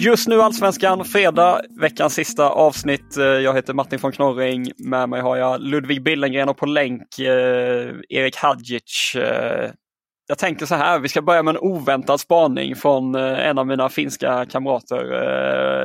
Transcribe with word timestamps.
Just 0.00 0.28
nu 0.28 0.42
Allsvenskan, 0.42 1.04
fredag, 1.04 1.60
veckans 1.80 2.14
sista 2.14 2.50
avsnitt. 2.50 3.16
Eh, 3.16 3.24
jag 3.24 3.54
heter 3.54 3.74
Martin 3.74 3.98
von 4.02 4.12
Knorring. 4.12 4.72
Med 4.76 5.08
mig 5.08 5.20
har 5.20 5.36
jag 5.36 5.60
Ludvig 5.60 6.02
Billengren 6.02 6.48
och 6.48 6.56
på 6.56 6.66
länk 6.66 7.18
eh, 7.18 7.94
Erik 8.08 8.36
Hadjic. 8.36 9.14
Eh, 9.14 9.70
jag 10.28 10.38
tänker 10.38 10.66
så 10.66 10.74
här, 10.74 10.98
vi 10.98 11.08
ska 11.08 11.22
börja 11.22 11.42
med 11.42 11.54
en 11.54 11.60
oväntad 11.60 12.20
spaning 12.20 12.76
från 12.76 13.14
eh, 13.14 13.46
en 13.48 13.58
av 13.58 13.66
mina 13.66 13.88
finska 13.88 14.46
kamrater. 14.46 15.04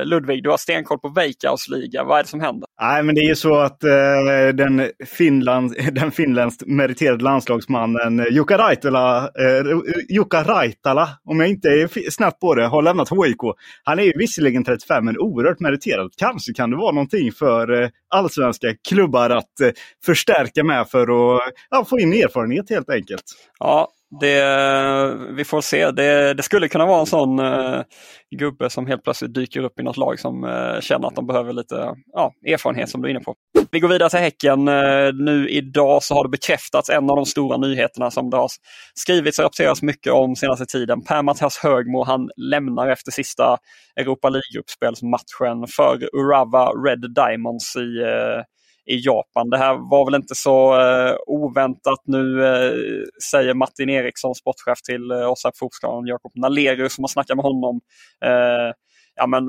Eh, 0.00 0.04
Ludvig, 0.04 0.42
du 0.42 0.50
har 0.50 0.56
stenkoll 0.56 0.98
på 0.98 1.08
Veikkaus 1.08 1.68
liga. 1.68 2.04
Vad 2.04 2.18
är 2.18 2.22
det 2.22 2.28
som 2.28 2.40
händer? 2.40 2.68
Nej, 2.80 3.02
men 3.02 3.14
det 3.14 3.20
är 3.20 3.28
ju 3.28 3.36
så 3.36 3.54
att 3.54 3.84
eh, 3.84 4.48
den, 4.54 4.90
Finland, 5.06 5.74
den 5.92 6.10
finländskt 6.10 6.62
meriterade 6.66 7.24
landslagsmannen 7.24 8.26
Jukka 8.30 8.58
Raitala, 8.58 9.18
eh, 9.18 9.78
Jukka 10.08 10.42
Raitala, 10.42 11.08
om 11.24 11.40
jag 11.40 11.48
inte 11.48 11.68
är 11.68 12.10
snabbt 12.10 12.40
på 12.40 12.54
det, 12.54 12.66
har 12.66 12.82
lämnat 12.82 13.10
HIK. 13.10 13.40
Han 13.84 13.98
är 13.98 14.02
ju 14.02 14.12
visserligen 14.16 14.64
35, 14.64 15.04
men 15.04 15.18
oerhört 15.18 15.60
meriterad. 15.60 16.10
Kanske 16.16 16.52
kan 16.52 16.70
det 16.70 16.76
vara 16.76 16.92
någonting 16.92 17.32
för 17.32 17.82
eh, 17.82 17.88
allsvenska 18.10 18.66
klubbar 18.88 19.30
att 19.30 19.60
eh, 19.60 19.70
förstärka 20.04 20.64
med 20.64 20.88
för 20.88 21.02
att 21.02 21.42
ja, 21.70 21.84
få 21.84 21.98
in 21.98 22.12
erfarenhet 22.12 22.70
helt 22.70 22.90
enkelt. 22.90 23.24
Ja, 23.58 23.90
det, 24.20 25.34
vi 25.36 25.44
får 25.44 25.60
se. 25.60 25.90
Det, 25.90 26.34
det 26.34 26.42
skulle 26.42 26.68
kunna 26.68 26.86
vara 26.86 27.00
en 27.00 27.06
sån 27.06 27.38
eh, 27.38 27.82
gubbe 28.38 28.70
som 28.70 28.86
helt 28.86 29.04
plötsligt 29.04 29.34
dyker 29.34 29.64
upp 29.64 29.80
i 29.80 29.82
något 29.82 29.96
lag 29.96 30.20
som 30.20 30.44
eh, 30.44 30.80
känner 30.80 31.08
att 31.08 31.14
de 31.14 31.26
behöver 31.26 31.52
lite 31.52 31.94
ja, 32.12 32.32
erfarenhet 32.46 32.90
som 32.90 33.02
du 33.02 33.08
är 33.08 33.10
inne 33.10 33.20
på. 33.20 33.34
Vi 33.70 33.80
går 33.80 33.88
vidare 33.88 34.10
till 34.10 34.18
Häcken. 34.18 34.68
Eh, 34.68 35.12
nu 35.14 35.48
idag 35.48 36.02
så 36.02 36.14
har 36.14 36.24
det 36.24 36.30
bekräftats 36.30 36.90
en 36.90 37.10
av 37.10 37.16
de 37.16 37.26
stora 37.26 37.56
nyheterna 37.56 38.10
som 38.10 38.30
det 38.30 38.36
har 38.36 38.48
skrivits 38.94 39.38
och 39.38 39.42
rapporterats 39.42 39.82
mycket 39.82 40.12
om 40.12 40.36
senaste 40.36 40.66
tiden. 40.66 41.04
Per-Mattias 41.04 41.58
Högmo 41.58 42.04
han 42.04 42.30
lämnar 42.36 42.88
efter 42.88 43.12
sista 43.12 43.56
Europa 44.00 44.28
League-gruppspelsmatchen 44.28 45.66
för 45.76 46.16
Urava 46.16 46.66
Red 46.66 47.14
Diamonds 47.14 47.76
i 47.76 48.02
eh, 48.02 48.42
i 48.86 49.00
Japan. 49.06 49.50
Det 49.50 49.58
här 49.58 49.90
var 49.90 50.04
väl 50.04 50.14
inte 50.14 50.34
så 50.34 50.80
eh, 50.80 51.16
oväntat. 51.26 52.02
Nu 52.04 52.46
eh, 52.46 52.72
säger 53.30 53.54
Martin 53.54 53.90
Eriksson, 53.90 54.34
sportchef 54.34 54.82
till 54.82 55.10
eh, 55.10 55.28
på 55.28 55.52
Fokuskanalen, 55.58 56.06
Jakob 56.06 56.32
Nalerius 56.34 56.94
som 56.94 57.04
har 57.04 57.08
snackat 57.08 57.36
med 57.36 57.44
honom. 57.44 57.80
Eh, 58.24 58.72
ja, 59.16 59.26
men 59.26 59.46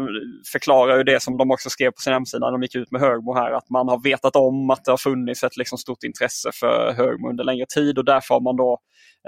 förklarar 0.52 0.98
ju 0.98 1.04
det 1.04 1.24
som 1.24 1.38
de 1.38 1.52
också 1.52 1.70
skrev 1.70 1.92
på 1.92 2.02
sin 2.02 2.14
hemsida 2.14 2.46
när 2.46 2.52
de 2.52 2.62
gick 2.62 2.76
ut 2.76 2.92
med 2.92 3.02
Högmo 3.02 3.34
här, 3.34 3.52
att 3.52 3.70
man 3.70 3.88
har 3.88 4.04
vetat 4.04 4.36
om 4.36 4.70
att 4.70 4.86
det 4.86 4.92
har 4.92 4.98
funnits 4.98 5.44
ett 5.44 5.58
liksom, 5.58 5.78
stort 5.78 6.04
intresse 6.04 6.50
för 6.54 6.94
Högmo 6.94 7.30
under 7.30 7.44
längre 7.44 7.66
tid 7.76 7.98
och 7.98 8.06
därför 8.06 8.34
har 8.34 8.42
man 8.42 8.56
då 8.56 8.80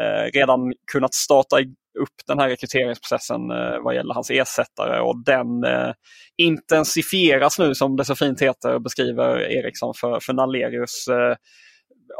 eh, 0.02 0.32
redan 0.34 0.74
kunnat 0.92 1.14
starta 1.14 1.60
upp 2.02 2.16
den 2.28 2.40
här 2.40 2.50
rekryteringsprocessen 2.50 3.52
eh, 3.52 3.84
vad 3.84 3.96
gäller 3.96 4.14
hans 4.14 4.30
ersättare 4.30 5.00
och 5.00 5.24
den 5.24 5.64
eh, 5.64 5.94
intensifieras 6.38 7.60
nu 7.60 7.76
som 7.76 7.96
det 7.96 8.06
så 8.06 8.16
fint 8.16 8.42
heter, 8.42 8.80
beskriver 8.80 9.40
Eriksson 9.40 9.94
för, 10.02 10.20
för 10.20 10.34
Nallerius. 10.34 11.08
Eh, 11.08 11.36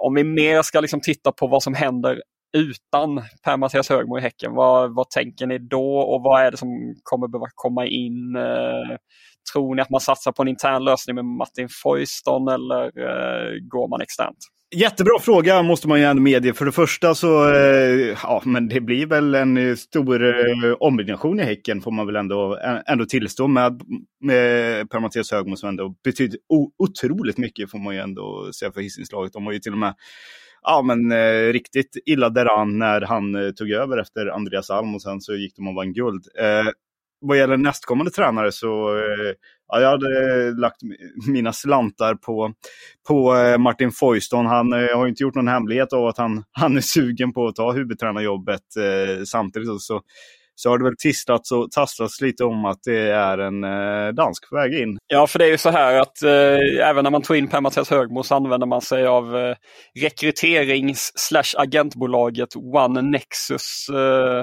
om 0.06 0.14
vi 0.14 0.24
mer 0.24 0.62
ska 0.62 0.80
liksom 0.80 1.02
titta 1.02 1.32
på 1.32 1.48
vad 1.48 1.64
som 1.64 1.74
händer 1.74 2.22
utan 2.58 3.24
Per-Mattias 3.44 3.90
Högmo 3.90 4.18
i 4.18 4.22
Häcken, 4.22 4.54
vad, 4.54 4.96
vad 4.96 5.10
tänker 5.10 5.48
ni 5.48 5.58
då 5.58 5.98
och 5.98 6.24
vad 6.24 6.42
är 6.42 6.52
det 6.52 6.58
som 6.58 6.96
kommer 7.04 7.28
behöva 7.28 7.48
komma 7.56 7.86
in? 7.86 8.36
Eh, 8.36 8.98
tror 9.54 9.76
ni 9.76 9.82
att 9.82 9.90
man 9.90 10.02
satsar 10.02 10.32
på 10.32 10.42
en 10.42 10.48
intern 10.48 10.84
lösning 10.84 11.16
med 11.16 11.26
Martin 11.26 11.68
Foyston 11.84 12.48
eller 12.48 12.84
eh, 12.86 13.60
går 13.62 13.88
man 13.88 14.02
externt? 14.02 14.38
Jättebra 14.76 15.20
fråga 15.20 15.62
måste 15.64 15.88
man 15.88 16.00
ju 16.00 16.06
ändå 16.06 16.22
medge. 16.22 16.54
För 16.54 16.66
det 16.66 16.72
första 16.72 17.16
så, 17.16 17.54
eh, 17.54 18.18
ja 18.24 18.42
men 18.46 18.70
det 18.70 18.82
blir 18.82 19.06
väl 19.06 19.36
en 19.36 19.58
eh, 19.58 19.76
stor 19.76 20.24
eh, 20.26 20.74
ombyggnation 20.80 21.40
i 21.40 21.44
Häcken 21.44 21.82
får 21.82 21.92
man 21.92 22.06
väl 22.06 22.16
ändå, 22.16 22.60
ändå 22.88 23.06
tillstå 23.06 23.48
med, 23.48 23.82
med 24.22 24.90
Per-Mattias 24.90 25.32
Högmo 25.32 25.56
som 25.56 25.70
ändå 25.70 25.96
betyder 26.04 26.40
otroligt 26.80 27.38
mycket 27.38 27.72
får 27.72 27.80
man 27.80 27.96
ju 27.96 28.02
ändå 28.02 28.54
säga 28.54 28.72
för 28.72 28.82
Hisingslaget. 28.82 29.34
De 29.34 29.46
var 29.46 29.52
ju 29.52 29.60
till 29.60 29.72
och 29.72 29.78
med 29.78 29.96
ja, 30.62 30.82
men, 30.82 31.12
eh, 31.12 31.54
riktigt 31.54 31.98
illa 32.06 32.30
däran 32.30 32.78
när 32.78 33.02
han 33.02 33.36
eh, 33.36 33.52
tog 33.52 33.70
över 33.70 33.98
efter 33.98 34.28
Andreas 34.28 34.70
Alm 34.70 34.96
och 34.96 35.02
sen 35.02 35.22
så 35.22 35.36
gick 35.36 35.56
de 35.56 35.68
och 35.68 35.76
vann 35.76 35.94
guld. 35.94 36.26
Eh, 36.40 36.72
vad 37.22 37.38
gäller 37.38 37.58
nästkommande 37.58 38.12
tränare 38.12 38.52
så 38.52 38.98
eh, 38.98 39.34
ja, 39.68 39.82
jag 39.82 39.90
hade 39.90 40.52
lagt 40.52 40.78
mina 41.28 41.54
slantar 41.54 42.16
på, 42.16 42.54
på 43.08 43.36
eh, 43.36 43.58
Martin 43.58 43.92
Foyston. 43.92 44.46
Han 44.46 44.74
eh, 44.74 44.98
har 44.98 45.08
inte 45.08 45.24
gjort 45.24 45.36
någon 45.36 45.48
hemlighet 45.48 45.94
av 45.94 46.06
att 46.06 46.18
han, 46.18 46.44
han 46.52 46.78
är 46.78 46.82
sugen 46.82 47.34
på 47.34 47.48
att 47.48 47.56
ta 47.56 47.72
huvudtränarjobbet. 47.72 48.62
Eh, 48.78 49.24
samtidigt 49.24 49.82
så, 49.82 50.02
så 50.60 50.70
har 50.70 50.78
det 50.78 50.84
väl 50.84 50.98
tistats 50.98 51.52
och 51.52 51.72
tasslats 51.72 52.22
lite 52.22 52.44
om 52.44 52.66
att 52.66 52.80
det 52.86 53.12
är 53.12 53.38
en 53.38 53.64
eh, 53.64 54.14
dansk 54.14 54.50
på 54.50 54.56
väg 54.56 54.74
in. 54.74 54.98
Ja, 55.08 55.28
för 55.28 55.40
det 55.40 55.46
är 55.46 55.50
ju 55.50 55.58
så 55.58 55.70
här 55.70 56.00
att 56.02 56.24
eh, 56.24 56.88
även 56.90 57.04
när 57.04 57.12
man 57.12 57.22
tog 57.22 57.38
in 57.38 57.48
Per-Mattias 57.48 57.90
Högmo 57.90 58.24
så 58.24 58.36
använder 58.36 58.68
man 58.68 58.82
sig 58.82 59.08
av 59.08 59.38
eh, 59.38 59.56
rekryterings 60.02 61.12
slash 61.16 61.62
agentbolaget 61.62 62.56
One 62.56 63.02
Nexus 63.02 63.90
eh, 63.90 64.40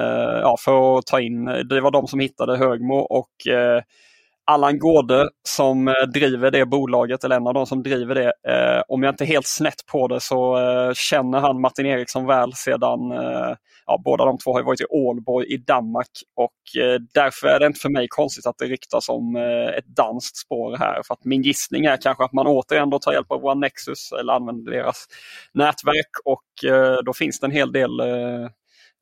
eh, 0.00 0.38
ja, 0.42 0.56
för 0.64 0.98
att 0.98 1.06
ta 1.06 1.20
in. 1.20 1.48
Eh, 1.48 1.58
det 1.58 1.80
var 1.80 1.90
de 1.90 2.06
som 2.06 2.20
hittade 2.20 2.56
Högmo 2.56 2.96
och 2.96 3.46
eh, 3.52 3.82
Allan 4.50 4.78
Gårde 4.78 5.28
som 5.48 5.88
eh, 5.88 5.94
driver 6.14 6.50
det 6.50 6.66
bolaget, 6.66 7.24
eller 7.24 7.36
en 7.36 7.46
av 7.46 7.54
de 7.54 7.66
som 7.66 7.82
driver 7.82 8.14
det. 8.14 8.32
Eh, 8.48 8.82
om 8.88 9.02
jag 9.02 9.12
inte 9.12 9.24
är 9.24 9.26
helt 9.26 9.46
snett 9.46 9.86
på 9.92 10.08
det 10.08 10.20
så 10.20 10.58
eh, 10.58 10.92
känner 10.94 11.40
han 11.40 11.60
Martin 11.60 11.86
Eriksson 11.86 12.26
väl 12.26 12.52
sedan, 12.54 13.12
eh, 13.12 13.56
ja 13.86 14.02
båda 14.04 14.24
de 14.24 14.38
två 14.38 14.52
har 14.52 14.62
varit 14.62 14.80
i 14.80 14.84
Ålborg 14.90 15.46
i 15.46 15.56
Danmark 15.56 16.10
och 16.36 16.82
eh, 16.82 17.00
därför 17.14 17.48
är 17.48 17.60
det 17.60 17.66
inte 17.66 17.80
för 17.80 17.88
mig 17.88 18.06
konstigt 18.08 18.46
att 18.46 18.58
det 18.58 18.64
ryktas 18.64 19.08
om 19.08 19.36
eh, 19.36 19.78
ett 19.78 19.86
danskt 19.86 20.36
spår 20.36 20.76
här. 20.76 21.02
För 21.06 21.14
att 21.14 21.24
min 21.24 21.42
gissning 21.42 21.84
är 21.84 21.96
kanske 21.96 22.24
att 22.24 22.32
man 22.32 22.46
återigen 22.46 22.90
då 22.90 22.98
tar 22.98 23.12
hjälp 23.12 23.32
av 23.32 23.44
One 23.44 23.60
Nexus 23.60 24.12
eller 24.20 24.32
använder 24.32 24.72
deras 24.72 25.06
nätverk 25.54 26.10
och 26.24 26.70
eh, 26.70 26.96
då 27.04 27.12
finns 27.12 27.40
det 27.40 27.46
en 27.46 27.52
hel 27.52 27.72
del 27.72 28.00
eh, 28.00 28.48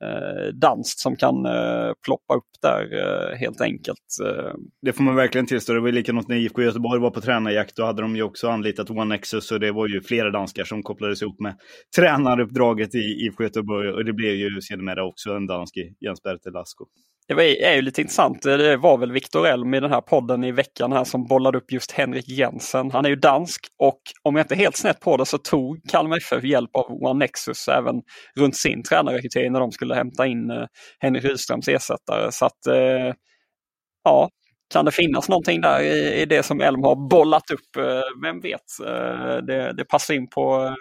eh, 0.05 0.53
danskt 0.55 0.99
som 0.99 1.17
kan 1.17 1.47
eh, 1.47 1.93
ploppa 2.05 2.35
upp 2.35 2.50
där 2.62 2.88
eh, 2.93 3.38
helt 3.38 3.61
enkelt. 3.61 4.19
Eh, 4.25 4.53
det 4.82 4.93
får 4.93 5.05
man 5.05 5.15
verkligen 5.15 5.47
tillstå. 5.47 5.73
Det 5.73 5.81
var 5.81 5.93
likadant 5.93 6.29
när 6.29 6.37
IFK 6.37 6.62
Göteborg 6.62 7.00
var 7.00 7.11
på 7.11 7.20
tränarjakt. 7.20 7.76
Då 7.76 7.85
hade 7.85 8.03
de 8.03 8.17
ju 8.17 8.23
också 8.23 8.49
anlitat 8.49 8.91
OneXus 8.91 9.53
och 9.53 9.61
det 9.61 9.73
var 9.73 9.88
ju 9.88 10.00
flera 10.00 10.31
danskar 10.31 10.65
som 10.65 10.82
kopplades 10.82 11.23
ihop 11.23 11.41
med 11.41 11.55
tränaruppdraget 11.97 12.94
i 12.94 12.99
IFK 12.99 13.43
Göteborg. 13.43 13.91
Och 13.91 14.05
det 14.05 14.12
blev 14.12 14.35
ju 14.35 14.61
sedermera 14.61 15.05
också 15.05 15.31
en 15.31 15.47
dansk 15.47 15.76
i 15.76 15.97
Jens 16.00 16.23
Bertil 16.23 16.56
Asko. 16.56 16.85
Det 17.28 17.34
var, 17.34 17.43
är 17.43 17.75
ju 17.75 17.82
lite 17.82 18.00
intressant. 18.00 18.43
Det 18.43 18.76
var 18.76 18.99
väl 18.99 19.12
Viktor 19.12 19.46
Elm 19.46 19.75
i 19.75 19.81
den 19.81 19.90
här 19.90 20.00
podden 20.00 20.44
i 20.44 20.52
veckan 20.52 20.93
här 20.93 21.05
som 21.05 21.26
bollade 21.26 21.58
upp 21.58 21.73
just 21.73 21.93
Henrik 21.93 22.28
Jensen. 22.28 22.90
Han 22.90 23.05
är 23.05 23.08
ju 23.08 23.17
dansk 23.17 23.67
och 23.78 24.00
om 24.23 24.37
jag 24.37 24.44
inte 24.44 24.55
är 24.55 24.58
helt 24.58 24.76
snett 24.76 25.00
på 25.00 25.17
det 25.17 25.26
så 25.26 25.38
tog 25.38 25.81
Kalmar 25.88 26.17
FF 26.17 26.44
hjälp 26.44 26.76
av 26.76 26.84
One 26.90 27.19
Nexus 27.19 27.69
även 27.69 27.94
runt 28.37 28.56
sin 28.56 28.82
tränarrekrytering 28.82 29.52
när 29.52 29.61
de 29.61 29.73
skulle 29.73 29.94
hämta 29.94 30.26
in 30.26 30.50
eh, 30.50 30.64
Henrik 31.00 31.25
Rydströms 31.25 31.69
ersättare. 31.69 32.32
Så 32.32 32.46
att 32.46 32.67
eh, 32.67 33.14
ja, 34.05 34.29
kan 34.72 34.84
det 34.84 34.93
finnas 34.93 35.29
någonting 35.29 35.61
där 35.61 35.81
i, 35.82 36.25
det 36.25 36.43
som 36.43 36.61
Elm 36.61 36.82
har 36.82 37.08
bollat 37.11 37.50
upp? 37.50 37.76
Eh, 37.76 38.25
vem 38.25 38.40
vet? 38.40 38.61
Det, 39.46 39.72
det 39.76 39.84
passar 39.84 40.14
in 40.14 40.29
på, 40.29 40.76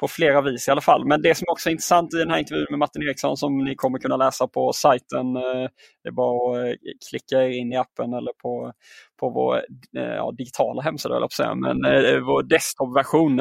på 0.00 0.08
flera 0.08 0.40
vis 0.42 0.68
i 0.68 0.70
alla 0.70 0.80
fall. 0.80 1.06
Men 1.06 1.22
det 1.22 1.34
som 1.34 1.44
också 1.48 1.68
är 1.68 1.70
intressant 1.70 2.14
i 2.14 2.16
den 2.16 2.30
här 2.30 2.38
intervjun 2.38 2.66
med 2.70 2.78
Martin 2.78 3.02
Eriksson 3.02 3.36
som 3.36 3.64
ni 3.64 3.74
kommer 3.74 3.98
kunna 3.98 4.16
läsa 4.16 4.48
på 4.48 4.72
sajten, 4.72 5.36
eh, 5.36 5.68
det 6.02 6.08
är 6.08 6.12
bara 6.12 6.60
att 6.60 6.66
eh, 6.66 6.74
klicka 7.10 7.42
er 7.42 7.48
in 7.48 7.72
i 7.72 7.76
appen 7.76 8.14
eller 8.14 8.32
på, 8.42 8.72
på 9.20 9.30
vår 9.30 9.56
eh, 9.96 10.02
ja, 10.02 10.32
digitala 10.38 10.82
hemsida, 10.82 11.16
eller 11.16 11.28
säga, 11.28 11.54
men 11.54 11.76
vår 12.24 12.42
desktopversion. 12.42 13.40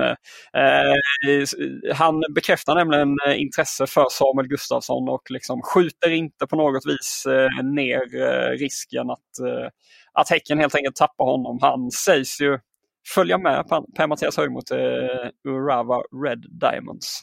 Han 1.93 2.23
bekräftar 2.35 2.75
nämligen 2.75 3.15
intresse 3.35 3.87
för 3.87 4.05
Samuel 4.11 4.47
Gustafsson 4.47 5.09
och 5.09 5.21
liksom 5.29 5.61
skjuter 5.61 6.09
inte 6.11 6.47
på 6.47 6.55
något 6.55 6.85
vis 6.85 7.25
ner 7.63 8.01
risken 8.57 9.09
att, 9.09 9.29
att 10.13 10.29
Häcken 10.29 10.59
helt 10.59 10.75
enkelt 10.75 10.95
tappar 10.95 11.25
honom. 11.25 11.59
Han 11.61 11.91
sägs 11.91 12.41
ju 12.41 12.59
följa 13.07 13.37
med 13.37 13.65
Per-Mattias 13.97 14.37
Högmo 14.37 14.61
till 14.61 14.77
eh, 14.77 15.51
Urawa 15.51 16.01
Red 16.25 16.45
Diamonds. 16.49 17.21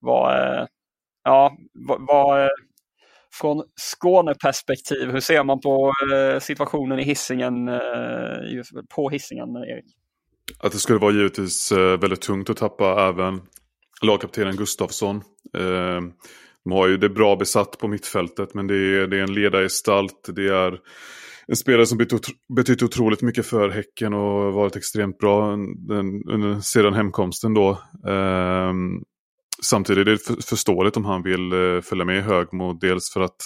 Vad, 0.00 0.32
eh, 0.32 0.66
ja, 1.24 1.56
var, 2.08 2.44
eh, 2.44 2.48
från 3.32 3.64
Skåneperspektiv, 3.76 5.10
hur 5.10 5.20
ser 5.20 5.44
man 5.44 5.60
på 5.60 5.92
situationen 6.40 6.98
i 6.98 7.02
hissingen, 7.02 7.66
på 8.94 9.10
hissingen, 9.10 9.56
Erik? 9.56 9.84
Att 10.58 10.72
det 10.72 10.78
skulle 10.78 10.98
vara 10.98 11.12
givetvis 11.12 11.72
väldigt 11.72 12.20
tungt 12.20 12.50
att 12.50 12.56
tappa 12.56 13.08
även 13.08 13.40
lagkaptenen 14.02 14.56
Gustafsson. 14.56 15.22
De 16.64 16.72
har 16.72 16.88
ju 16.88 16.96
det 16.96 17.08
bra 17.08 17.36
besatt 17.36 17.78
på 17.78 17.88
mittfältet 17.88 18.54
men 18.54 18.66
det 18.66 18.74
är, 18.74 19.06
det 19.06 19.18
är 19.18 19.22
en 19.22 19.34
ledargestalt. 19.34 20.28
Det 20.34 20.48
är 20.48 20.80
en 21.46 21.56
spelare 21.56 21.86
som 21.86 21.98
betytt 22.48 22.82
otroligt 22.82 23.22
mycket 23.22 23.46
för 23.46 23.68
Häcken 23.68 24.14
och 24.14 24.52
varit 24.52 24.76
extremt 24.76 25.18
bra 25.18 25.56
den, 25.88 26.62
sedan 26.62 26.94
hemkomsten 26.94 27.54
då. 27.54 27.78
Ehm, 28.08 29.02
samtidigt 29.62 30.06
är 30.06 30.10
det 30.10 30.44
förståeligt 30.44 30.96
om 30.96 31.04
han 31.04 31.22
vill 31.22 31.52
eh, 31.52 31.80
följa 31.80 32.04
med 32.04 32.16
i 32.18 32.20
Högmo. 32.20 32.72
Dels 32.72 33.12
för 33.12 33.20
att 33.20 33.36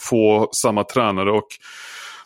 få 0.00 0.48
samma 0.52 0.84
tränare 0.84 1.30
och 1.32 1.48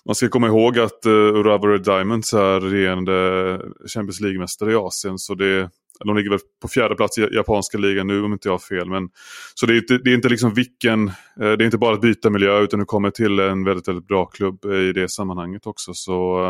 man 0.07 0.15
ska 0.15 0.29
komma 0.29 0.47
ihåg 0.47 0.79
att 0.79 1.07
uh, 1.07 1.13
Urawa 1.13 1.79
Diamonds 1.79 2.33
är 2.33 2.61
regerande 2.61 3.61
Champions 3.95 4.21
League-mästare 4.21 4.73
i 4.73 4.75
Asien. 4.75 5.19
Så 5.19 5.35
det, 5.35 5.71
de 6.05 6.17
ligger 6.17 6.31
väl 6.31 6.39
på 6.63 6.69
fjärde 6.69 6.95
plats 6.95 7.19
i 7.19 7.29
japanska 7.33 7.79
ligan 7.79 8.07
nu 8.07 8.23
om 8.23 8.33
inte 8.33 8.49
jag 8.49 8.53
har 8.53 8.59
fel. 8.59 8.91
Men, 8.91 9.09
så 9.55 9.67
det 9.67 9.73
är, 9.73 9.77
inte, 9.77 9.99
det 9.99 10.11
är 10.11 10.15
inte 10.15 10.29
liksom 10.29 10.55
vilken, 10.55 11.09
eh, 11.09 11.13
det 11.37 11.47
är 11.47 11.63
inte 11.63 11.79
bara 11.79 11.95
att 11.95 12.01
byta 12.01 12.31
miljö 12.31 12.61
utan 12.61 12.81
du 12.81 12.85
kommer 12.87 13.11
till 13.11 13.39
en 13.39 13.65
väldigt, 13.65 13.89
väldigt 13.89 14.09
bra 14.09 14.27
klubb 14.27 14.65
i 14.65 14.93
det 14.93 15.09
sammanhanget 15.09 15.67
också. 15.67 15.95
Så, 15.95 16.49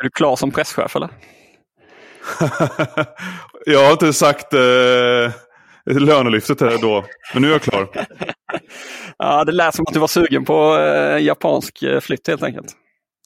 är 0.00 0.04
du 0.04 0.10
klar 0.10 0.36
som 0.36 0.50
presschef 0.50 0.96
eller? 0.96 1.10
jag 3.66 3.84
har 3.84 3.92
inte 3.92 4.12
sagt 4.12 4.52
eh, 4.54 4.60
lönelyftet 5.86 6.60
här 6.60 6.78
då. 6.80 7.04
Men 7.32 7.42
nu 7.42 7.48
är 7.48 7.52
jag 7.52 7.62
klar. 7.62 7.88
ja, 9.18 9.44
det 9.44 9.52
lät 9.52 9.74
som 9.74 9.84
att 9.88 9.94
du 9.94 10.00
var 10.00 10.06
sugen 10.06 10.44
på 10.44 10.78
eh, 10.78 11.18
japansk 11.18 11.82
eh, 11.82 12.00
flytt 12.00 12.28
helt 12.28 12.42
enkelt. 12.42 12.76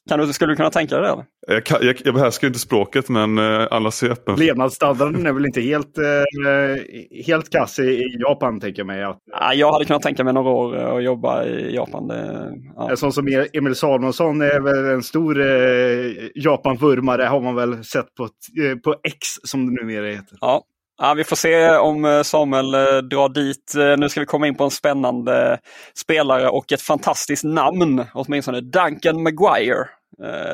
Kan 0.08 0.18
du, 0.18 0.32
skulle 0.32 0.52
du 0.52 0.56
kunna 0.56 0.70
tänka 0.70 0.94
dig 0.94 1.04
det? 1.04 1.12
Eller? 1.12 1.24
Jag, 1.46 1.64
kan, 1.64 1.78
jag, 1.82 1.96
jag 2.04 2.14
behärskar 2.14 2.46
inte 2.46 2.58
språket 2.58 3.08
men 3.08 3.38
eh, 3.38 3.66
alla 3.70 3.90
ser 3.90 4.10
öppen. 4.10 4.36
Levnadsstandarden 4.36 5.26
är 5.26 5.32
väl 5.32 5.46
inte 5.46 5.60
helt, 5.60 5.98
eh, 5.98 7.24
helt 7.26 7.50
kass 7.50 7.78
i, 7.78 7.82
i 7.82 8.16
Japan 8.20 8.60
tänker 8.60 8.80
jag 8.80 8.86
mig. 8.86 9.04
Att, 9.04 9.18
ja, 9.32 9.54
jag 9.54 9.72
hade 9.72 9.84
kunnat 9.84 10.02
tänka 10.02 10.24
mig 10.24 10.32
några 10.34 10.50
år 10.50 10.76
att 10.76 11.04
jobba 11.04 11.44
i 11.44 11.74
Japan. 11.74 12.08
Det, 12.08 12.50
ja. 12.76 12.90
En 12.90 12.96
sån 12.96 13.12
som 13.12 13.28
e- 13.28 13.48
Emil 13.52 13.74
Salomonsson 13.74 14.42
är 14.42 14.60
väl 14.60 14.94
en 14.94 15.02
stor 15.02 15.40
eh, 15.40 16.12
Japan-vurmare 16.34 17.22
har 17.22 17.40
man 17.40 17.54
väl 17.54 17.84
sett 17.84 18.14
på, 18.14 18.22
eh, 18.64 18.76
på 18.78 18.94
X 19.02 19.18
som 19.42 19.66
det 19.66 19.82
numera 19.82 20.06
heter. 20.06 20.38
Ja, 20.40 20.64
Ja, 21.00 21.14
vi 21.14 21.24
får 21.24 21.36
se 21.36 21.70
om 21.70 22.04
eh, 22.04 22.22
Samuel 22.22 22.74
eh, 22.74 22.80
drar 22.80 23.28
dit. 23.28 23.74
Eh, 23.74 23.98
nu 23.98 24.08
ska 24.08 24.20
vi 24.20 24.26
komma 24.26 24.46
in 24.46 24.54
på 24.54 24.64
en 24.64 24.70
spännande 24.70 25.58
spelare 25.94 26.48
och 26.48 26.72
ett 26.72 26.82
fantastiskt 26.82 27.44
namn, 27.44 28.04
åtminstone 28.14 28.60
Duncan 28.60 29.22
Maguire. 29.22 29.88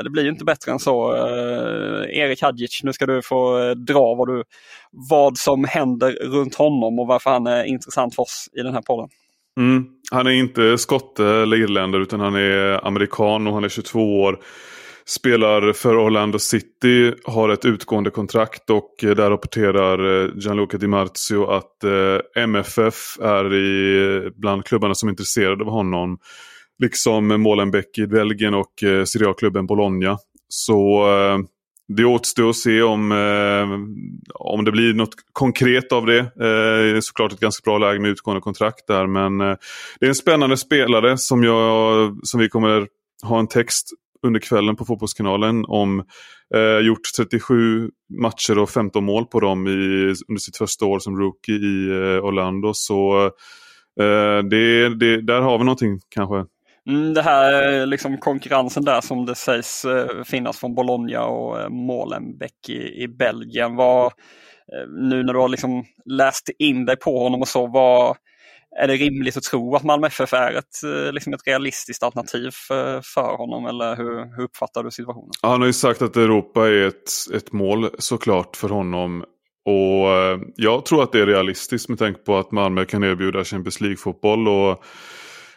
Det 0.05 0.11
blir 0.11 0.29
inte 0.29 0.44
bättre 0.44 0.73
än 0.73 0.79
så. 0.79 1.17
Erik 2.08 2.43
Hadjic, 2.43 2.81
nu 2.82 2.93
ska 2.93 3.06
du 3.06 3.23
få 3.23 3.75
dra 3.75 4.14
vad, 4.14 4.29
du, 4.29 4.43
vad 4.91 5.38
som 5.38 5.64
händer 5.64 6.12
runt 6.12 6.55
honom 6.55 6.99
och 6.99 7.06
varför 7.06 7.31
han 7.31 7.46
är 7.46 7.64
intressant 7.64 8.14
för 8.14 8.23
oss 8.23 8.49
i 8.52 8.62
den 8.62 8.75
här 8.75 8.82
podden. 8.82 9.08
Mm. 9.56 9.87
Han 10.11 10.26
är 10.26 10.31
inte 10.31 10.79
skotte 10.79 11.26
eller 11.26 11.56
irländare 11.56 12.02
utan 12.02 12.20
han 12.20 12.35
är 12.35 12.87
amerikan 12.87 13.46
och 13.46 13.55
han 13.55 13.64
är 13.64 13.69
22 13.69 14.20
år 14.20 14.38
spelar 15.06 15.72
för 15.72 15.96
Orlando 15.96 16.38
City, 16.38 17.14
har 17.24 17.48
ett 17.48 17.64
utgående 17.64 18.10
kontrakt 18.10 18.70
och 18.70 19.04
eh, 19.04 19.10
där 19.10 19.30
rapporterar 19.30 20.24
eh, 20.24 20.30
Gianluca 20.36 20.78
Di 20.78 20.86
Marzio 20.86 21.50
att 21.50 21.84
eh, 21.84 22.42
MFF 22.42 23.18
är 23.20 23.54
i, 23.54 24.30
bland 24.36 24.64
klubbarna 24.64 24.94
som 24.94 25.08
är 25.08 25.10
intresserade 25.12 25.64
av 25.64 25.70
honom. 25.70 26.18
Liksom 26.78 27.42
Molenbeek 27.42 27.98
i 27.98 28.06
Belgien 28.06 28.54
och 28.54 28.72
Serie 29.06 29.28
A-klubben 29.28 29.66
Bologna. 29.66 30.18
Så 30.48 31.06
det 31.88 32.04
återstår 32.04 32.50
att 32.50 32.56
se 32.56 32.82
om, 32.82 33.12
om 34.34 34.64
det 34.64 34.72
blir 34.72 34.94
något 34.94 35.14
konkret 35.32 35.92
av 35.92 36.06
det. 36.06 36.18
Eh, 36.18 37.00
såklart 37.00 37.32
ett 37.32 37.40
ganska 37.40 37.62
bra 37.70 37.78
läge 37.78 38.00
med 38.00 38.10
utgående 38.10 38.40
kontrakt 38.40 38.86
där 38.86 39.06
men 39.06 39.38
det 39.38 40.06
är 40.06 40.08
en 40.08 40.14
spännande 40.14 40.56
spelare 40.56 41.18
som, 41.18 41.44
jag, 41.44 42.18
som 42.22 42.40
vi 42.40 42.48
kommer 42.48 42.86
ha 43.22 43.38
en 43.38 43.48
text 43.48 43.92
under 44.24 44.40
kvällen 44.40 44.76
på 44.76 44.84
Fotbollskanalen 44.84 45.64
om 45.64 46.04
eh, 46.54 46.86
gjort 46.86 47.12
37 47.16 47.90
matcher 48.20 48.58
och 48.58 48.70
15 48.70 49.04
mål 49.04 49.26
på 49.26 49.40
dem 49.40 49.66
i, 49.66 50.14
under 50.28 50.40
sitt 50.40 50.56
första 50.56 50.86
år 50.86 50.98
som 50.98 51.18
rookie 51.18 51.54
i 51.54 51.88
eh, 51.88 52.24
Orlando. 52.24 52.74
Så 52.74 53.24
eh, 54.00 54.38
det, 54.50 54.94
det, 54.94 55.22
där 55.22 55.40
har 55.40 55.58
vi 55.58 55.64
någonting 55.64 56.00
kanske. 56.08 56.44
Mm, 56.88 57.14
det 57.14 57.22
här 57.22 57.72
eh, 57.80 57.86
liksom 57.86 58.18
konkurrensen 58.18 58.84
där 58.84 59.00
som 59.00 59.26
det 59.26 59.34
sägs 59.34 59.84
eh, 59.84 60.22
finnas 60.24 60.58
från 60.58 60.74
Bologna 60.74 61.24
och 61.24 61.60
eh, 61.60 61.68
Molenbeek 61.68 62.68
i, 62.68 63.02
i 63.02 63.08
Belgien. 63.08 63.76
Var, 63.76 64.06
eh, 64.06 64.88
nu 64.88 65.22
när 65.22 65.32
du 65.32 65.38
har 65.38 65.48
liksom 65.48 65.84
läst 66.04 66.50
in 66.58 66.84
dig 66.84 66.96
på 66.96 67.18
honom 67.18 67.40
och 67.40 67.48
så, 67.48 67.66
vad, 67.66 68.16
är 68.82 68.88
det 68.88 68.94
rimligt 68.94 69.36
att 69.36 69.42
tro 69.42 69.76
att 69.76 69.82
Malmö 69.82 70.06
FF 70.06 70.32
är 70.32 70.52
ett, 70.52 70.82
eh, 70.84 71.12
liksom 71.12 71.34
ett 71.34 71.46
realistiskt 71.46 72.02
alternativ 72.02 72.50
för, 72.52 73.00
för 73.00 73.36
honom 73.36 73.66
eller 73.66 73.96
hur, 73.96 74.36
hur 74.36 74.44
uppfattar 74.44 74.84
du 74.84 74.90
situationen? 74.90 75.30
Han 75.42 75.60
har 75.60 75.66
ju 75.66 75.72
sagt 75.72 76.02
att 76.02 76.16
Europa 76.16 76.68
är 76.68 76.86
ett, 76.86 77.10
ett 77.34 77.52
mål 77.52 77.90
såklart 77.98 78.56
för 78.56 78.68
honom. 78.68 79.24
Och 79.64 80.10
eh, 80.10 80.38
jag 80.56 80.84
tror 80.84 81.02
att 81.02 81.12
det 81.12 81.20
är 81.20 81.26
realistiskt 81.26 81.88
med 81.88 81.98
tanke 81.98 82.20
på 82.20 82.36
att 82.36 82.52
Malmö 82.52 82.84
kan 82.84 83.04
erbjuda 83.04 83.44
Champions 83.44 83.80
League-fotboll. 83.80 84.48
och 84.48 84.84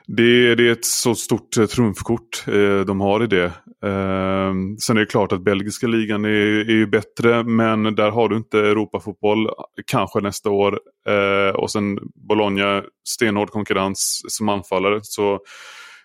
det, 0.07 0.55
det, 0.55 0.67
är 0.67 0.71
ett 0.71 0.85
så 0.85 1.15
stort 1.15 1.57
eh, 1.57 1.65
trumfkort 1.65 2.43
de 2.87 3.01
har 3.01 3.23
i 3.23 3.27
det. 3.27 3.51
Eh, 3.85 4.53
sen 4.79 4.97
är 4.97 4.99
det 4.99 5.05
klart 5.05 5.31
att 5.31 5.43
belgiska 5.43 5.87
ligan 5.87 6.25
är, 6.25 6.69
är 6.81 6.85
bättre 6.85 7.43
men 7.43 7.95
där 7.95 8.11
har 8.11 8.29
du 8.29 8.37
inte 8.37 8.59
Europafotboll 8.59 9.49
kanske 9.87 10.21
nästa 10.21 10.49
år. 10.49 10.79
Eh, 11.09 11.55
och 11.55 11.71
sen 11.71 11.99
Bologna, 12.27 12.83
stenhård 13.09 13.49
konkurrens 13.49 14.21
som 14.27 14.49
anfallare. 14.49 14.99
Så 15.03 15.39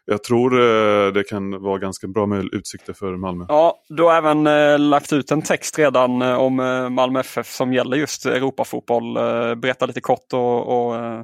jag 0.05 0.25
tror 0.25 0.61
eh, 0.61 1.13
det 1.13 1.25
kan 1.29 1.63
vara 1.63 1.79
ganska 1.79 2.07
bra 2.07 2.27
med 2.27 2.49
utsikter 2.53 2.93
för 2.93 3.17
Malmö. 3.17 3.45
Ja, 3.49 3.75
du 3.89 4.03
har 4.03 4.15
även 4.15 4.47
eh, 4.47 4.79
lagt 4.79 5.13
ut 5.13 5.31
en 5.31 5.43
text 5.43 5.79
redan 5.79 6.23
eh, 6.23 6.35
om 6.35 6.57
Malmö 6.91 7.21
FF 7.21 7.47
som 7.47 7.73
gäller 7.73 7.97
just 7.97 8.27
Europafotboll. 8.27 9.17
Eh, 9.17 9.55
berätta 9.55 9.87
lite 9.87 10.01
kort 10.01 10.33
och, 10.33 10.87
och 10.87 10.97
eh, 10.97 11.21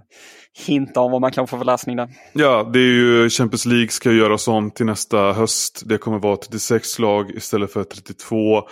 hinta 0.67 1.01
om 1.01 1.13
vad 1.13 1.21
man 1.21 1.33
kan 1.33 1.47
få 1.47 1.59
för 1.59 1.65
läsning 1.65 1.97
där. 1.97 2.09
Ja, 2.33 2.71
det 2.73 2.79
är 2.79 2.93
ju 2.93 3.31
Champions 3.31 3.67
League 3.67 3.89
ska 3.89 4.13
göras 4.13 4.49
om 4.49 4.71
till 4.71 4.87
nästa 4.87 5.33
höst. 5.33 5.83
Det 5.87 5.99
kommer 5.99 6.19
vara 6.19 6.37
36 6.37 6.99
lag 6.99 7.31
istället 7.31 7.73
för 7.73 7.85
32. 7.85 8.63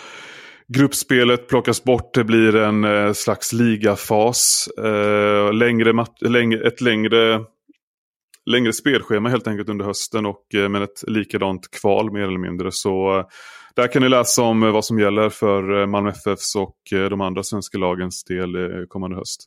Gruppspelet 0.68 1.48
plockas 1.48 1.84
bort, 1.84 2.14
det 2.14 2.24
blir 2.24 2.56
en 2.56 3.14
slags 3.14 3.52
ligafas. 3.52 4.68
Längre, 5.52 5.92
längre, 6.20 6.68
ett 6.68 6.80
längre 6.80 7.40
längre 8.46 8.72
spelschema 8.72 9.28
helt 9.28 9.46
enkelt 9.46 9.68
under 9.68 9.84
hösten 9.84 10.26
och 10.26 10.54
eh, 10.54 10.68
med 10.68 10.82
ett 10.82 11.04
likadant 11.06 11.70
kval 11.70 12.12
mer 12.12 12.22
eller 12.22 12.38
mindre. 12.38 12.72
Så 12.72 13.18
eh, 13.18 13.26
där 13.74 13.92
kan 13.92 14.02
ni 14.02 14.08
läsa 14.08 14.42
om 14.42 14.62
eh, 14.62 14.70
vad 14.70 14.84
som 14.84 14.98
gäller 14.98 15.28
för 15.28 15.86
Malmö 15.86 16.10
FFs 16.10 16.56
och 16.56 16.76
de 16.90 17.20
andra 17.20 17.42
svenska 17.42 17.78
lagens 17.78 18.24
del 18.24 18.56
kommande 18.88 19.16
höst. 19.16 19.46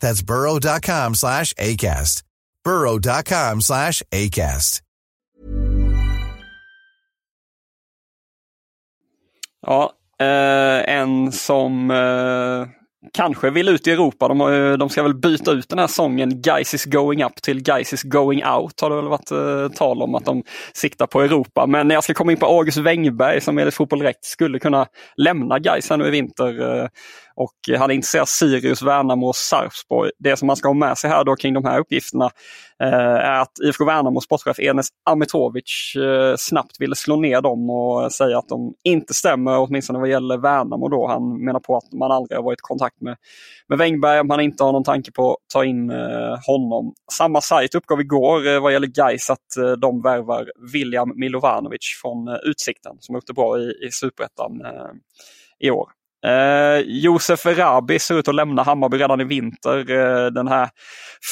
That's 0.00 0.22
burrow.com 0.22 1.14
slash 1.14 1.54
ACAST. 1.58 2.22
burrow.com 2.64 3.60
slash 3.60 4.02
ACAST. 4.12 4.82
Ja, 9.66 9.92
eh, 10.20 10.94
en 10.94 11.32
som 11.32 11.90
eh, 11.90 12.66
kanske 13.12 13.50
vill 13.50 13.68
ut 13.68 13.86
i 13.86 13.90
Europa. 13.90 14.28
De, 14.28 14.40
har, 14.40 14.76
de 14.76 14.88
ska 14.88 15.02
väl 15.02 15.14
byta 15.14 15.52
ut 15.52 15.68
den 15.68 15.78
här 15.78 15.86
sången 15.86 16.42
Guys 16.42 16.74
is 16.74 16.84
going 16.84 17.24
up 17.24 17.42
till 17.42 17.62
Guys 17.62 17.92
is 17.92 18.02
going 18.02 18.44
out. 18.44 18.80
Har 18.80 18.90
det 18.90 18.96
väl 18.96 19.08
varit 19.08 19.30
eh, 19.30 19.68
tal 19.78 20.02
om 20.02 20.14
att 20.14 20.24
de 20.24 20.42
siktar 20.72 21.06
på 21.06 21.22
Europa. 21.22 21.66
Men 21.66 21.90
jag 21.90 22.04
ska 22.04 22.14
komma 22.14 22.32
in 22.32 22.38
på 22.38 22.46
August 22.46 22.78
Wengberg 22.78 23.40
som 23.40 23.58
enligt 23.58 23.74
Fotboll 23.74 23.98
Direkt 23.98 24.24
skulle 24.24 24.58
kunna 24.58 24.86
lämna 25.16 25.58
Gais 25.58 25.90
här 25.90 25.96
nu 25.96 26.06
i 26.06 26.10
vinter. 26.10 26.80
Eh, 26.82 26.88
och 27.38 27.68
eh, 27.72 27.78
han 27.78 27.90
är 27.90 27.94
intresserad 27.94 28.22
av 28.22 28.26
Sirius, 28.26 28.82
Värnamo 28.82 29.26
och 29.26 29.36
Sarpsborg. 29.36 30.10
Det 30.18 30.36
som 30.36 30.46
man 30.46 30.56
ska 30.56 30.68
ha 30.68 30.74
med 30.74 30.98
sig 30.98 31.10
här 31.10 31.24
då 31.24 31.36
kring 31.36 31.54
de 31.54 31.64
här 31.64 31.80
uppgifterna 31.80 32.30
eh, 32.82 32.88
är 32.88 33.40
att 33.40 33.52
IFK 33.64 33.84
Värnamo 33.84 34.20
sportchef 34.20 34.58
Enes 34.58 34.88
Ametovic 35.10 35.94
eh, 35.96 36.34
snabbt 36.38 36.80
ville 36.80 36.96
slå 36.96 37.16
ner 37.16 37.40
dem 37.40 37.70
och 37.70 38.12
säga 38.12 38.38
att 38.38 38.48
de 38.48 38.74
inte 38.84 39.14
stämmer, 39.14 39.58
åtminstone 39.58 39.98
vad 39.98 40.08
gäller 40.08 40.38
Värnamo. 40.38 40.88
Då. 40.88 41.06
Han 41.06 41.44
menar 41.44 41.60
på 41.60 41.76
att 41.76 41.92
man 41.92 42.12
aldrig 42.12 42.38
har 42.38 42.44
varit 42.44 42.58
i 42.58 42.62
kontakt 42.62 43.00
med, 43.00 43.16
med 43.68 43.78
Wengberg, 43.78 44.24
man 44.24 44.40
inte 44.40 44.64
har 44.64 44.72
någon 44.72 44.84
tanke 44.84 45.12
på 45.12 45.32
att 45.32 45.38
ta 45.52 45.64
in 45.64 45.90
eh, 45.90 46.38
honom. 46.46 46.94
Samma 47.12 47.40
sajt 47.40 47.74
uppgav 47.74 48.00
igår 48.00 48.46
eh, 48.46 48.60
vad 48.60 48.72
gäller 48.72 48.86
Gais 48.86 49.30
att 49.30 49.56
eh, 49.56 49.72
de 49.72 50.02
värvar 50.02 50.50
William 50.72 51.12
Milovanovic 51.16 51.98
från 52.02 52.28
eh, 52.28 52.34
Utsikten 52.44 52.96
som 53.00 53.14
har 53.14 53.16
gjort 53.16 53.26
det 53.26 53.32
bra 53.32 53.58
i, 53.58 53.86
i 53.86 53.90
Superettan 53.90 54.62
i 55.60 55.70
år. 55.70 55.97
Eh, 56.26 56.82
Josef 56.86 57.46
Erabi 57.46 57.98
ser 57.98 58.18
ut 58.18 58.28
att 58.28 58.34
lämna 58.34 58.62
Hammarby 58.62 58.98
redan 58.98 59.20
i 59.20 59.24
vinter. 59.24 59.90
Eh, 59.90 60.26
den 60.26 60.48
här 60.48 60.68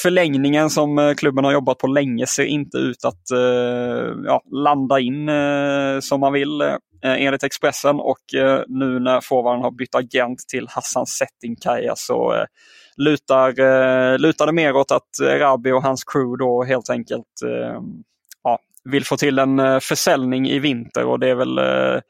förlängningen 0.02 0.71
som 0.71 0.99
eh, 0.99 1.14
klubben 1.14 1.45
har 1.45 1.52
jobbat 1.52 1.78
på 1.78 1.87
länge 1.87 2.26
ser 2.26 2.45
inte 2.45 2.78
ut 2.78 3.05
att 3.05 3.31
eh, 3.31 4.14
ja, 4.25 4.43
landa 4.64 5.00
in 5.00 5.28
eh, 5.28 6.00
som 6.00 6.21
man 6.21 6.33
vill 6.33 6.61
eh, 6.61 6.76
enligt 7.02 7.45
Expressen. 7.45 8.00
Och 8.00 8.35
eh, 8.35 8.62
nu 8.69 9.00
när 9.00 9.21
forwarden 9.21 9.62
har 9.62 9.71
bytt 9.71 9.95
agent 9.95 10.38
till 10.49 10.66
Hassan 10.71 11.07
Settingkaja 11.07 11.93
så 11.97 12.35
eh, 12.35 12.45
lutar, 12.97 13.61
eh, 13.61 14.19
lutar 14.19 14.47
det 14.47 14.52
mer 14.52 14.76
åt 14.76 14.90
att 14.90 15.21
Erabi 15.23 15.73
och 15.73 15.83
hans 15.83 16.05
crew 16.05 16.45
då 16.45 16.64
helt 16.64 16.90
enkelt 16.90 17.43
eh, 17.45 17.81
ja, 18.43 18.59
vill 18.85 19.05
få 19.05 19.16
till 19.16 19.38
en 19.38 19.59
eh, 19.59 19.78
försäljning 19.78 20.49
i 20.49 20.59
vinter 20.59 21.05
och 21.05 21.19
det 21.19 21.28
är 21.28 21.35
väl 21.35 21.59
eh, 21.59 22.00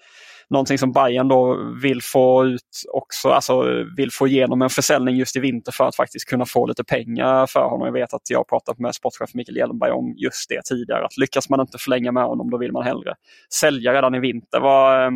någonting 0.50 0.78
som 0.78 0.92
Bayern 0.92 1.28
då 1.28 1.58
vill 1.82 2.02
få 2.02 2.46
ut 2.46 2.62
också, 2.92 3.28
alltså 3.28 3.62
vill 3.96 4.12
få 4.12 4.28
igenom 4.28 4.62
en 4.62 4.70
försäljning 4.70 5.16
just 5.16 5.36
i 5.36 5.40
vinter 5.40 5.72
för 5.72 5.84
att 5.84 5.96
faktiskt 5.96 6.28
kunna 6.28 6.46
få 6.46 6.66
lite 6.66 6.84
pengar 6.84 7.46
för 7.46 7.60
honom. 7.60 7.86
Jag 7.86 7.92
vet 7.92 8.14
att 8.14 8.30
jag 8.30 8.38
har 8.38 8.44
pratat 8.44 8.78
med 8.78 8.94
sportchef 8.94 9.34
Mikael 9.34 9.56
Hjelmberg 9.56 9.90
om 9.90 10.14
just 10.16 10.48
det 10.48 10.60
tidigare. 10.64 11.04
Att 11.04 11.16
lyckas 11.16 11.48
man 11.48 11.60
inte 11.60 11.78
förlänga 11.78 12.12
med 12.12 12.24
honom 12.24 12.50
då 12.50 12.58
vill 12.58 12.72
man 12.72 12.84
hellre 12.84 13.14
sälja 13.52 13.92
redan 13.92 14.14
i 14.14 14.20
vinter. 14.20 14.60
Var, 14.60 15.06
eh, 15.06 15.10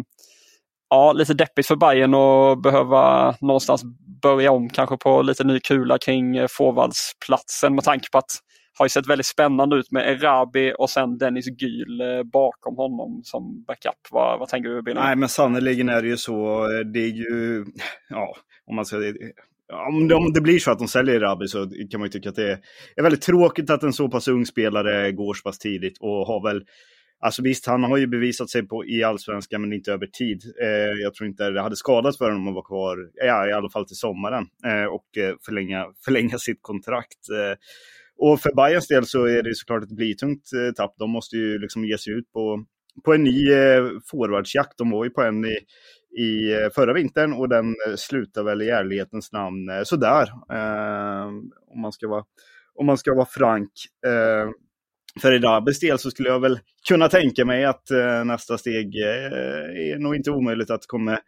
ja, 0.90 1.12
lite 1.12 1.34
deppigt 1.34 1.66
för 1.66 1.76
Bayern 1.76 2.14
att 2.14 2.62
behöva 2.62 3.34
någonstans 3.40 3.82
börja 4.22 4.52
om 4.52 4.68
kanske 4.68 4.96
på 4.96 5.22
lite 5.22 5.44
ny 5.44 5.60
kula 5.60 5.98
kring 5.98 6.36
eh, 6.36 6.46
forwardsplatsen 6.50 7.74
med 7.74 7.84
tanke 7.84 8.10
på 8.12 8.18
att 8.18 8.30
har 8.80 8.84
ju 8.84 8.88
sett 8.88 9.06
väldigt 9.06 9.26
spännande 9.26 9.76
ut 9.76 9.92
med 9.92 10.08
Erabi 10.08 10.72
och 10.78 10.90
sen 10.90 11.18
Dennis 11.18 11.46
Gyl 11.46 12.00
eh, 12.00 12.22
bakom 12.22 12.76
honom 12.76 13.20
som 13.24 13.64
backup. 13.64 13.94
Vad, 14.10 14.38
vad 14.38 14.48
tänker 14.48 14.70
du 14.70 14.82
Billy? 14.82 15.00
Nej, 15.00 15.16
men 15.16 15.28
sannerligen 15.28 15.88
är 15.88 16.02
det 16.02 16.08
ju 16.08 16.16
så. 16.16 16.64
Eh, 16.64 16.86
det 16.92 17.00
är 17.00 17.08
ju, 17.08 17.64
ja, 18.08 18.36
om 18.66 18.76
man 18.76 18.86
säger 18.86 19.08
eh, 19.08 19.88
Om 19.88 20.08
det, 20.08 20.14
om 20.14 20.32
det 20.32 20.40
blir 20.40 20.58
så 20.58 20.70
att 20.70 20.78
de 20.78 20.88
säljer 20.88 21.20
Rabi 21.20 21.48
så 21.48 21.70
kan 21.90 22.00
man 22.00 22.06
ju 22.06 22.10
tycka 22.10 22.28
att 22.28 22.36
det 22.36 22.58
är 22.96 23.02
väldigt 23.02 23.22
tråkigt 23.22 23.70
att 23.70 23.82
en 23.82 23.92
så 23.92 24.08
pass 24.08 24.28
ung 24.28 24.46
spelare 24.46 25.12
går 25.12 25.34
så 25.34 25.42
pass 25.42 25.58
tidigt 25.58 25.98
och 26.00 26.26
har 26.26 26.48
väl 26.48 26.64
Alltså 27.22 27.42
visst, 27.42 27.66
han 27.66 27.84
har 27.84 27.96
ju 27.96 28.06
bevisat 28.06 28.50
sig 28.50 28.68
på, 28.68 28.84
i 28.86 29.02
allsvenskan, 29.02 29.60
men 29.60 29.72
inte 29.72 29.92
över 29.92 30.06
tid. 30.06 30.42
Eh, 30.62 31.00
jag 31.02 31.14
tror 31.14 31.28
inte 31.28 31.50
det 31.50 31.62
hade 31.62 31.76
skadat 31.76 32.18
för 32.18 32.30
honom 32.30 32.48
att 32.48 32.54
vara 32.54 32.64
kvar, 32.64 32.98
ja, 33.14 33.48
i 33.48 33.52
alla 33.52 33.70
fall 33.70 33.86
till 33.86 33.96
sommaren, 33.96 34.46
eh, 34.66 34.84
och 34.84 35.06
förlänga, 35.46 35.86
förlänga 36.04 36.38
sitt 36.38 36.58
kontrakt. 36.62 37.28
Eh, 37.30 37.58
och 38.20 38.40
för 38.40 38.54
Bayerns 38.54 38.88
del 38.88 39.06
så 39.06 39.24
är 39.24 39.42
det 39.42 39.54
såklart 39.54 39.82
ett 39.82 39.96
blytungt 39.96 40.52
eh, 40.52 40.74
tapp. 40.74 40.94
De 40.98 41.10
måste 41.10 41.36
ju 41.36 41.58
liksom 41.58 41.84
ge 41.84 41.98
sig 41.98 42.12
ut 42.12 42.32
på, 42.32 42.64
på 43.04 43.14
en 43.14 43.22
ny 43.24 43.52
eh, 43.52 43.84
forwardsjakt. 44.10 44.78
De 44.78 44.90
var 44.90 45.04
ju 45.04 45.10
på 45.10 45.22
en 45.22 45.44
i, 45.44 45.58
i 46.22 46.52
eh, 46.52 46.70
förra 46.74 46.92
vintern 46.92 47.32
och 47.32 47.48
den 47.48 47.74
slutar 47.96 48.42
väl 48.42 48.62
i 48.62 48.68
ärlighetens 48.68 49.32
namn 49.32 49.70
sådär. 49.84 50.28
Eh, 50.52 51.26
om, 51.74 51.80
man 51.82 51.92
ska 51.92 52.08
vara, 52.08 52.24
om 52.74 52.86
man 52.86 52.98
ska 52.98 53.14
vara 53.14 53.26
frank. 53.26 53.72
Eh, 54.06 54.50
för 55.20 55.32
Erabis 55.32 55.80
del 55.80 55.98
så 55.98 56.10
skulle 56.10 56.28
jag 56.28 56.40
väl 56.40 56.58
kunna 56.88 57.08
tänka 57.08 57.44
mig 57.44 57.64
att 57.64 57.90
eh, 57.90 58.24
nästa 58.24 58.58
steg 58.58 59.02
eh, 59.02 59.92
är 59.92 59.98
nog 59.98 60.16
inte 60.16 60.30
omöjligt 60.30 60.70
att 60.70 60.86
komma 60.86 61.18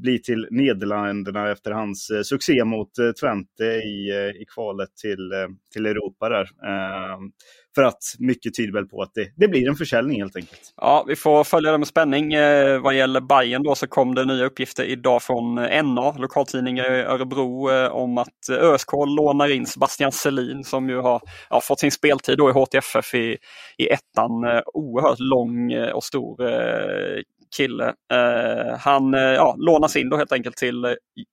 bli 0.00 0.22
till 0.22 0.46
Nederländerna 0.50 1.50
efter 1.50 1.70
hans 1.70 2.10
eh, 2.10 2.22
succé 2.22 2.64
mot 2.64 2.98
eh, 2.98 3.10
Twente 3.10 3.64
i, 3.64 4.10
eh, 4.10 4.42
i 4.42 4.44
kvalet 4.54 4.96
till, 4.96 5.32
eh, 5.32 5.48
till 5.72 5.86
Europa 5.86 6.28
där. 6.28 6.42
Eh, 6.42 7.18
för 7.74 7.82
att 7.82 8.02
mycket 8.18 8.54
tyder 8.54 8.72
väl 8.72 8.86
på 8.86 9.02
att 9.02 9.14
det, 9.14 9.32
det 9.36 9.48
blir 9.48 9.68
en 9.68 9.76
försäljning 9.76 10.20
helt 10.20 10.36
enkelt. 10.36 10.74
Ja, 10.76 11.04
vi 11.08 11.16
får 11.16 11.44
följa 11.44 11.72
det 11.72 11.78
med 11.78 11.86
spänning. 11.86 12.32
Eh, 12.32 12.80
vad 12.80 12.94
gäller 12.94 13.20
Bayern 13.20 13.62
då 13.62 13.74
så 13.74 13.86
kom 13.86 14.14
det 14.14 14.24
nya 14.24 14.44
uppgifter 14.44 14.84
idag 14.84 15.22
från 15.22 15.58
eh, 15.58 15.84
NA, 15.84 16.12
lokaltidningar 16.12 16.92
i 16.92 17.02
Örebro, 17.02 17.70
eh, 17.70 17.92
om 17.92 18.18
att 18.18 18.48
eh, 18.50 18.56
ÖSK 18.56 18.92
lånar 18.92 19.52
in 19.52 19.66
Sebastian 19.66 20.12
Selin 20.12 20.64
som 20.64 20.88
ju 20.88 20.96
har 20.96 21.20
ja, 21.50 21.60
fått 21.60 21.80
sin 21.80 21.90
speltid 21.90 22.38
då 22.38 22.50
i 22.50 22.52
HTFF 22.52 23.14
i, 23.14 23.36
i 23.78 23.88
ettan. 23.88 24.44
Eh, 24.44 24.60
oerhört 24.74 25.18
lång 25.18 25.72
eh, 25.72 25.90
och 25.90 26.04
stor 26.04 26.48
eh, 26.48 27.22
kille. 27.56 27.94
Eh, 28.12 28.78
han 28.78 29.14
eh, 29.14 29.20
ja, 29.20 29.54
lånas 29.58 29.96
in 29.96 30.08
då 30.10 30.16
helt 30.16 30.32
enkelt 30.32 30.56
till 30.56 30.84
eh, 30.84 30.92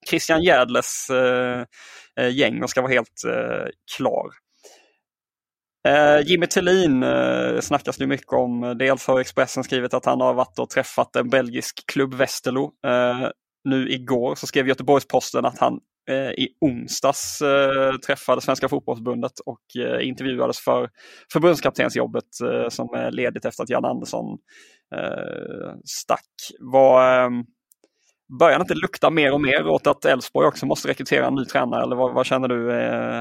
Christian 0.10 0.44
Jädles 0.44 1.10
eh, 1.10 1.64
eh, 2.20 2.36
gäng 2.36 2.64
och 2.64 2.70
ska 2.70 2.82
vara 2.82 2.92
helt 2.92 3.24
eh, 3.28 3.68
klar. 3.98 4.28
Jimmy 6.26 6.48
Tillin 6.48 7.04
eh, 7.04 7.60
snackas 7.60 7.98
det 7.98 8.08
mycket 8.08 8.34
om. 8.34 8.76
Dels 8.80 9.08
har 9.08 9.20
Expressen 9.20 9.64
skrivit 9.64 9.94
att 9.94 10.06
han 10.06 10.22
har 10.22 10.34
varit 10.34 10.60
och 10.60 10.70
träffat 10.70 11.16
en 11.16 11.30
belgisk 11.30 11.84
klubb, 11.92 12.14
Westerlo. 12.14 12.72
Nu 13.64 13.90
igår 13.90 14.36
så 14.36 14.48
skrev 14.48 14.68
Göteborgs-Posten 14.68 15.46
att 15.46 15.60
han 15.60 15.80
Eh, 16.10 16.32
i 16.32 16.48
onsdags 16.62 17.42
eh, 17.42 17.94
träffade 17.96 18.42
Svenska 18.42 18.70
fotbollsbundet 18.70 19.40
och 19.46 19.62
eh, 19.86 20.08
intervjuades 20.08 20.60
för 20.60 20.90
förbundskaptensjobbet 21.34 22.24
som 22.70 22.94
är 22.94 23.12
ledigt 23.12 23.46
efter 23.46 23.64
att 23.64 23.70
Jan 23.70 23.86
Andersson 23.86 24.38
stack. 25.86 26.26
Var, 26.60 27.26
ehm, 27.26 27.44
börjar 28.40 28.58
det 28.58 28.62
inte 28.62 28.76
lukta 28.76 29.10
mer 29.10 29.34
och 29.34 29.42
mer 29.42 29.68
åt 29.68 29.88
att 29.88 30.06
Elfsborg 30.06 30.48
också 30.48 30.66
måste 30.66 30.88
rekrytera 30.88 31.28
en 31.28 31.36
ny 31.36 31.46
tränare? 31.46 31.84
Eller 31.84 31.96
vad, 31.96 32.14
vad 32.14 32.26
känner 32.26 32.48
du 32.48 32.72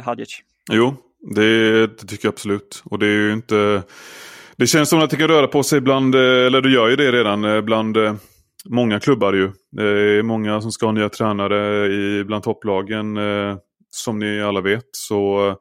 Hadjic? 0.05 0.39
Jo, 0.73 0.95
det, 1.35 1.87
det 1.87 2.07
tycker 2.07 2.27
jag 2.27 2.33
absolut. 2.33 2.83
Och 2.85 2.99
det 2.99 3.07
är 3.07 3.11
ju 3.11 3.33
inte... 3.33 3.83
Det 4.57 4.67
känns 4.67 4.89
som 4.89 5.01
att 5.01 5.11
det 5.11 5.17
kan 5.17 5.29
röra 5.29 5.47
på 5.47 5.63
sig 5.63 5.81
bland, 5.81 6.15
eller 6.15 6.61
det 6.61 6.71
gör 6.71 6.89
ju 6.89 6.97
det 6.97 7.13
redan, 7.13 7.65
bland 7.65 7.97
många 8.69 9.01
klubbar 9.01 9.33
ju. 9.33 9.53
Det 9.71 9.83
är 9.83 10.23
många 10.23 10.61
som 10.61 10.73
ska 10.73 10.87
ha 10.87 10.93
nya 10.93 11.09
tränare 11.09 11.87
i, 11.93 12.25
bland 12.25 12.45
topplagen, 12.45 13.17
eh, 13.17 13.57
som 13.91 14.19
ni 14.19 14.43
alla 14.43 14.61
vet. 14.61 14.89
Så 14.93 15.49
eh, 15.49 15.57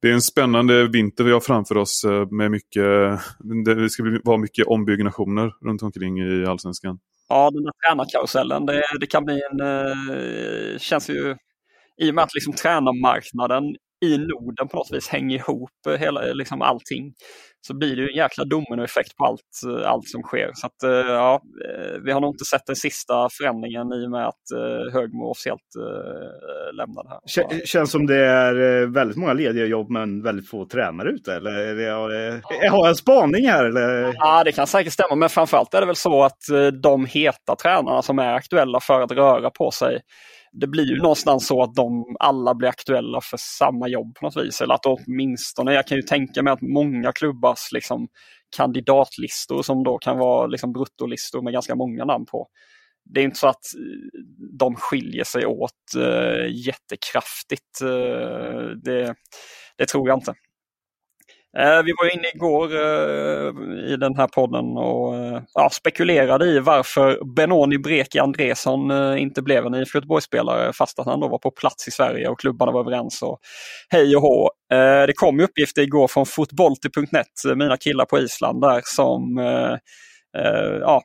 det 0.00 0.08
är 0.08 0.12
en 0.12 0.22
spännande 0.22 0.88
vinter 0.88 1.24
vi 1.24 1.32
har 1.32 1.40
framför 1.40 1.76
oss 1.76 2.04
eh, 2.04 2.26
med 2.30 2.50
mycket, 2.50 2.84
det 3.64 3.90
ska 3.90 4.02
vara 4.24 4.38
mycket 4.38 4.66
ombyggnationer 4.66 5.52
runt 5.64 5.82
omkring 5.82 6.18
i 6.18 6.46
Allsvenskan. 6.46 6.98
Ja, 7.28 7.50
den 7.50 7.64
där 7.64 7.72
tränarkarusellen, 7.86 8.66
det, 8.66 8.82
det 9.00 9.06
kan 9.06 9.24
bli 9.24 9.40
en... 9.50 9.60
Känns 10.78 11.10
ju... 11.10 11.36
I 12.00 12.10
och 12.10 12.14
med 12.14 12.24
att 12.24 12.34
liksom 12.34 12.52
tränarmarknaden 12.52 13.64
i 14.04 14.18
Norden 14.18 14.68
på 14.68 14.76
något 14.76 14.92
vis 14.92 15.08
hänger 15.08 15.36
ihop 15.36 15.98
hela, 15.98 16.20
liksom 16.20 16.62
allting 16.62 17.12
så 17.60 17.74
blir 17.74 17.96
det 17.96 18.02
ju 18.02 18.08
en 18.08 18.16
jäkla 18.16 18.44
dominoeffekt 18.44 19.16
på 19.16 19.24
allt, 19.24 19.84
allt 19.84 20.08
som 20.08 20.22
sker. 20.22 20.50
Så 20.54 20.66
att, 20.66 20.82
eh, 20.82 20.90
ja, 20.90 21.40
eh, 21.64 22.00
vi 22.04 22.12
har 22.12 22.20
nog 22.20 22.34
inte 22.34 22.44
sett 22.44 22.66
den 22.66 22.76
sista 22.76 23.28
förändringen 23.38 23.92
i 23.92 24.06
och 24.06 24.10
med 24.10 24.26
att 24.26 24.50
eh, 24.56 24.92
Högmo 24.92 25.30
officiellt 25.30 25.62
lämnade 26.72 27.08
här. 27.08 27.66
Känns 27.66 27.90
som 27.90 28.06
det 28.06 28.24
är 28.26 28.86
väldigt 28.86 29.16
många 29.16 29.32
lediga 29.32 29.66
jobb 29.66 29.90
men 29.90 30.22
väldigt 30.22 30.50
få 30.50 30.66
tränare 30.66 31.10
ute. 31.10 31.34
Eller 31.34 31.74
det, 31.74 31.90
har 32.70 32.78
jag 32.78 32.88
en 32.88 32.94
spaning 32.94 33.48
här? 33.48 33.64
Eller? 33.64 34.14
Ja, 34.14 34.44
det 34.44 34.52
kan 34.52 34.66
säkert 34.66 34.92
stämma. 34.92 35.14
Men 35.14 35.28
framförallt 35.28 35.74
är 35.74 35.80
det 35.80 35.86
väl 35.86 35.96
så 35.96 36.22
att 36.22 36.42
de 36.82 37.06
heta 37.06 37.56
tränarna 37.62 38.02
som 38.02 38.18
är 38.18 38.34
aktuella 38.34 38.80
för 38.80 39.00
att 39.00 39.12
röra 39.12 39.50
på 39.50 39.70
sig 39.70 40.00
det 40.52 40.66
blir 40.66 40.84
ju 40.84 40.96
någonstans 40.96 41.46
så 41.46 41.62
att 41.62 41.74
de 41.74 42.16
alla 42.20 42.54
blir 42.54 42.68
aktuella 42.68 43.20
för 43.20 43.36
samma 43.36 43.88
jobb 43.88 44.14
på 44.14 44.26
något 44.26 44.36
vis. 44.36 44.60
Eller 44.60 44.74
att 44.74 44.86
åtminstone, 44.86 45.74
jag 45.74 45.86
kan 45.86 45.96
ju 45.96 46.02
tänka 46.02 46.42
mig 46.42 46.52
att 46.52 46.62
många 46.62 47.12
klubbars 47.12 47.72
liksom, 47.72 48.08
kandidatlistor 48.56 49.62
som 49.62 49.84
då 49.84 49.98
kan 49.98 50.18
vara 50.18 50.46
liksom, 50.46 50.72
bruttolistor 50.72 51.42
med 51.42 51.52
ganska 51.52 51.74
många 51.74 52.04
namn 52.04 52.26
på. 52.26 52.48
Det 53.04 53.20
är 53.20 53.24
inte 53.24 53.38
så 53.38 53.48
att 53.48 53.64
eh, 53.74 54.20
de 54.58 54.74
skiljer 54.76 55.24
sig 55.24 55.46
åt 55.46 55.72
uh, 55.96 56.66
jättekraftigt. 56.66 57.82
Uh, 57.82 58.70
det, 58.84 59.14
det 59.76 59.86
tror 59.86 60.08
jag 60.08 60.18
inte. 60.18 60.34
Eh, 61.56 61.82
vi 61.84 61.92
var 61.92 62.14
inne 62.14 62.28
igår 62.34 62.74
eh, 62.74 63.52
i 63.92 63.96
den 63.96 64.16
här 64.16 64.26
podden 64.26 64.76
och 64.76 65.16
eh, 65.16 65.42
ja, 65.54 65.70
spekulerade 65.70 66.44
i 66.44 66.58
varför 66.58 67.34
Benoni 67.34 67.78
Breki 67.78 68.18
Andresson 68.18 68.90
inte 69.18 69.42
blev 69.42 69.66
en 69.66 69.74
IFK 69.74 69.98
Göteborgsspelare 69.98 70.72
fast 70.72 70.98
att 70.98 71.06
han 71.06 71.20
då 71.20 71.28
var 71.28 71.38
på 71.38 71.50
plats 71.50 71.88
i 71.88 71.90
Sverige 71.90 72.28
och 72.28 72.40
klubbarna 72.40 72.72
var 72.72 72.80
överens 72.80 73.22
och 73.22 73.38
hej 73.88 74.16
och 74.16 74.22
hå. 74.22 74.50
Det 75.06 75.12
kom 75.16 75.40
uppgifter 75.40 75.82
igår 75.82 76.08
från 76.08 76.26
fotbollty.net, 76.26 77.56
mina 77.56 77.76
killar 77.76 78.04
på 78.04 78.18
Island 78.18 78.60
där 78.60 78.80
som 78.84 79.38
ja, 80.80 81.02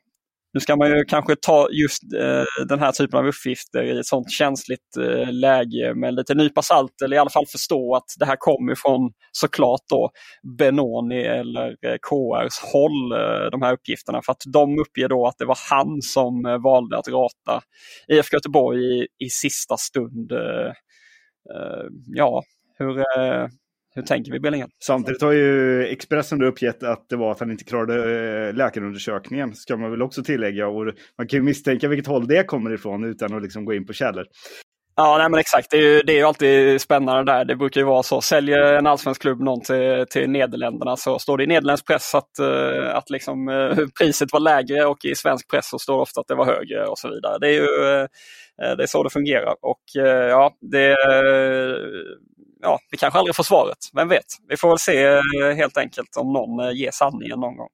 nu 0.54 0.60
ska 0.60 0.76
man 0.76 0.90
ju 0.90 1.06
kanske 1.06 1.36
ta 1.36 1.68
just 1.72 2.04
eh, 2.04 2.66
den 2.68 2.80
här 2.80 2.92
typen 2.92 3.20
av 3.20 3.28
uppgifter 3.28 3.84
i 3.84 4.00
ett 4.00 4.06
sånt 4.06 4.32
känsligt 4.32 4.98
eh, 4.98 5.32
läge 5.32 5.96
med 5.96 6.14
lite 6.14 6.36
nypa 6.36 6.62
salt 6.62 7.02
eller 7.02 7.16
i 7.16 7.20
alla 7.20 7.30
fall 7.30 7.46
förstå 7.46 7.96
att 7.96 8.16
det 8.20 8.26
här 8.26 8.36
kommer 8.40 8.76
från 8.76 9.12
såklart 9.32 9.82
då 9.90 10.12
Benoni 10.58 11.22
eller 11.22 11.68
eh, 11.68 11.98
KRs 12.10 12.60
håll, 12.74 13.12
eh, 13.12 13.50
de 13.52 13.62
här 13.62 13.74
uppgifterna. 13.74 14.22
För 14.22 14.32
att 14.32 14.44
de 14.54 14.80
uppger 14.80 15.10
då 15.10 15.28
att 15.28 15.38
det 15.38 15.46
var 15.46 15.58
han 15.70 16.02
som 16.02 16.46
eh, 16.46 16.62
valde 16.62 16.98
att 16.98 17.08
rata 17.08 17.62
IFK 18.08 18.36
Göteborg 18.36 18.80
i, 18.80 19.08
i 19.20 19.30
sista 19.30 19.78
stund. 19.78 20.32
Eh, 20.32 20.68
eh 21.56 21.86
ja, 22.06 22.44
hur, 22.78 23.00
eh, 23.00 23.48
hur 23.96 24.04
tänker 24.04 24.32
vi 24.32 24.40
Billingen? 24.40 24.70
Samtidigt 24.86 25.22
har 25.22 25.32
ju 25.32 25.84
Expressen 25.88 26.42
uppgett 26.42 26.84
att 26.84 27.10
det 27.10 27.16
var 27.16 27.32
att 27.32 27.40
han 27.40 27.52
inte 27.52 27.64
klarade 27.64 28.48
eh, 28.48 28.54
läkarundersökningen. 28.54 29.56
Ska 29.56 29.78
man 29.78 29.92
väl 29.92 30.02
också 30.02 30.24
tillägga. 30.24 30.68
Och 30.68 30.86
man 31.18 31.28
kan 31.28 31.40
ju 31.40 31.44
misstänka 31.44 31.88
vilket 31.88 32.08
håll 32.08 32.28
det 32.28 32.44
kommer 32.44 32.74
ifrån 32.74 33.04
utan 33.04 33.34
att 33.34 33.44
liksom 33.44 33.66
gå 33.66 33.74
in 33.74 33.86
på 33.86 33.94
källor. 33.94 34.26
Ja, 34.96 35.18
nej, 35.18 35.30
men 35.30 35.40
exakt. 35.40 35.72
Det 35.72 35.78
är, 35.78 35.82
ju, 35.82 36.02
det 36.02 36.14
är 36.14 36.18
ju 36.18 36.24
alltid 36.24 36.82
spännande 36.82 37.32
där. 37.32 37.46
Det 37.46 37.56
brukar 37.56 37.82
ju 37.82 37.88
vara 37.88 38.04
så. 38.04 38.22
Säljer 38.22 38.74
en 38.74 38.88
allsvensk 38.88 39.22
klubb 39.22 39.42
någon 39.42 39.62
till, 39.62 40.06
till 40.10 40.30
Nederländerna 40.30 40.98
så 40.98 41.20
står 41.20 41.38
det 41.38 41.44
i 41.44 41.48
nederländsk 41.48 41.88
press 41.88 42.16
att, 42.16 42.30
uh, 42.42 42.96
att 42.96 43.10
liksom, 43.10 43.48
uh, 43.48 43.88
priset 44.00 44.34
var 44.34 44.40
lägre 44.40 44.86
och 44.86 45.06
i 45.06 45.16
svensk 45.16 45.50
press 45.52 45.70
så 45.70 45.80
står 45.80 45.96
det 45.96 46.02
ofta 46.02 46.22
att 46.22 46.28
det 46.28 46.36
var 46.36 46.46
högre 46.46 46.86
och 46.88 47.00
så 47.00 47.10
vidare. 47.10 47.38
Det 47.40 47.48
är 47.48 47.54
ju 47.54 47.68
det 48.58 48.84
är 48.84 48.88
så 48.88 49.04
det 49.04 49.10
fungerar. 49.10 49.56
Och 49.62 49.84
ja, 50.30 50.52
det 50.62 50.96
ja, 52.64 52.80
vi 52.92 52.98
kanske 52.98 53.20
aldrig 53.20 53.36
får 53.36 53.44
svaret. 53.44 53.78
Vem 53.94 54.08
vet? 54.08 54.26
Vi 54.48 54.58
får 54.58 54.70
väl 54.70 54.80
se 54.80 55.04
eh, 55.04 55.56
helt 55.56 55.78
enkelt 55.78 56.18
om 56.18 56.34
någon 56.34 56.60
eh, 56.60 56.72
ger 56.72 56.92
sanningen 56.92 57.40
någon 57.40 57.58
gång. 57.58 57.70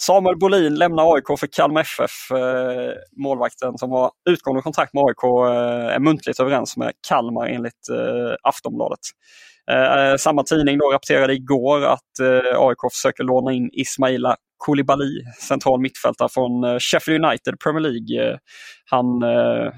Samuel 0.00 0.38
Bolin 0.38 0.74
lämnar 0.74 1.14
AIK 1.14 1.40
för 1.40 1.46
Kalmar 1.46 1.80
FF. 1.80 2.30
Eh, 2.30 2.92
målvakten 3.22 3.78
som 3.78 3.90
har 3.90 4.10
utgående 4.28 4.62
kontrakt 4.62 4.94
med 4.94 5.04
AIK 5.04 5.24
är 5.94 5.98
muntligt 5.98 6.40
överens 6.40 6.76
med 6.76 6.92
Kalmar 7.08 7.46
enligt 7.46 7.88
Aftonbladet. 8.42 8.98
Samma 10.18 10.42
tidning 10.42 10.78
då 10.78 10.90
rapporterade 10.92 11.34
igår 11.34 11.84
att 11.84 12.20
AIK 12.56 12.92
försöker 12.92 13.24
låna 13.24 13.52
in 13.52 13.70
Ismaila 13.72 14.36
Koulibaly, 14.58 15.24
central 15.40 15.80
mittfältare 15.80 16.28
från 16.28 16.80
Sheffield 16.80 17.24
United 17.24 17.60
Premier 17.64 17.80
League. 17.80 18.38
Han 18.90 19.06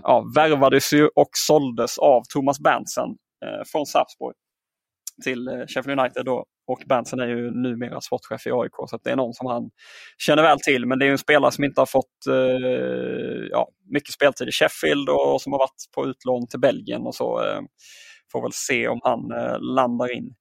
ja, 0.03 0.25
värvades 0.35 0.93
ju 0.93 1.07
och 1.07 1.31
såldes 1.33 1.99
av 1.99 2.23
Thomas 2.33 2.61
Berntsen 2.61 3.09
Eh, 3.45 3.65
från 3.67 3.87
Sarpsborg 3.87 4.35
till 5.25 5.49
eh, 5.49 5.67
Sheffield 5.67 6.01
United 6.01 6.25
då. 6.25 6.45
Och 6.67 6.83
Berntsen 6.87 7.21
är 7.21 7.27
ju 7.27 7.51
numera 7.51 8.01
sportchef 8.01 8.47
i 8.47 8.51
AIK 8.53 8.73
så 8.89 8.99
det 9.05 9.11
är 9.11 9.17
någon 9.17 9.35
som 9.35 9.47
han 9.47 9.71
känner 10.19 10.43
väl 10.43 10.61
till. 10.61 10.87
Men 10.87 10.99
det 10.99 11.07
är 11.07 11.11
en 11.11 11.19
spelare 11.19 11.53
som 11.53 11.65
inte 11.65 11.81
har 11.81 11.87
fått 11.87 12.27
eh, 12.29 13.47
ja, 13.51 13.69
mycket 13.91 14.15
speltid 14.15 14.49
i 14.49 14.53
Sheffield 14.53 15.09
och 15.09 15.43
som 15.43 15.53
har 15.53 15.59
varit 15.59 15.85
på 15.95 16.07
utlån 16.07 16.47
till 16.47 16.61
Belgien 16.61 17.03
och 17.03 17.15
så. 17.15 17.45
Eh, 17.45 17.61
får 18.33 18.43
väl 18.43 18.53
se 18.53 18.89
om 18.89 19.01
han 19.03 19.33
eh, 19.33 19.61
landar 19.61 20.17
in. 20.17 20.35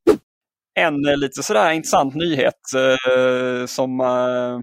En 0.73 1.05
eh, 1.05 1.17
lite 1.17 1.43
sådär 1.43 1.71
intressant 1.71 2.15
nyhet 2.15 2.61
eh, 2.75 3.65
som 3.65 3.99
eh, 3.99 4.59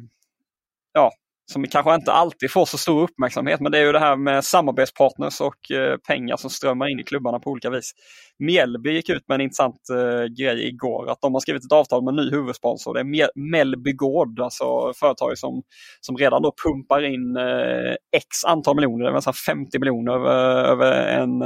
ja, 0.93 1.13
som 1.53 1.65
kanske 1.67 1.95
inte 1.95 2.13
alltid 2.13 2.51
får 2.51 2.65
så 2.67 2.79
stor 2.79 3.03
uppmärksamhet, 3.03 3.61
men 3.61 3.73
det 3.73 3.79
är 3.79 3.85
ju 3.85 3.93
det 3.93 3.99
här 3.99 4.17
med 4.17 4.45
samarbetspartners 4.45 5.41
och 5.41 5.71
eh, 5.71 5.97
pengar 5.97 6.37
som 6.37 6.51
strömmar 6.51 6.89
in 6.89 7.01
i 7.01 7.05
klubbarna 7.05 7.39
på 7.39 7.51
olika 7.51 7.71
vis. 7.71 7.93
Mjällby 8.39 8.93
gick 8.93 9.09
ut 9.09 9.29
med 9.29 9.35
en 9.35 9.41
intressant 9.41 9.81
eh, 9.91 10.25
grej 10.25 10.69
igår, 10.69 11.11
att 11.11 11.21
de 11.21 11.33
har 11.35 11.41
skrivit 11.41 11.65
ett 11.65 11.73
avtal 11.73 12.05
med 12.05 12.13
en 12.13 12.17
ny 12.17 12.31
huvudsponsor. 12.31 12.95
Det 12.95 13.01
är 13.01 13.51
Mellby 13.51 13.93
Gård, 13.93 14.41
alltså 14.41 14.93
företag 15.01 15.39
som, 15.39 15.63
som 16.01 16.17
redan 16.17 16.43
då 16.43 16.53
pumpar 16.65 17.05
in 17.05 17.37
eh, 17.37 17.95
x 18.17 18.45
antal 18.47 18.77
miljoner, 18.77 19.05
det 19.05 19.11
är 19.11 19.15
nästan 19.15 19.35
50 19.35 19.79
miljoner 19.79 20.13
över, 20.13 20.65
över 20.65 20.93
en, 20.93 21.43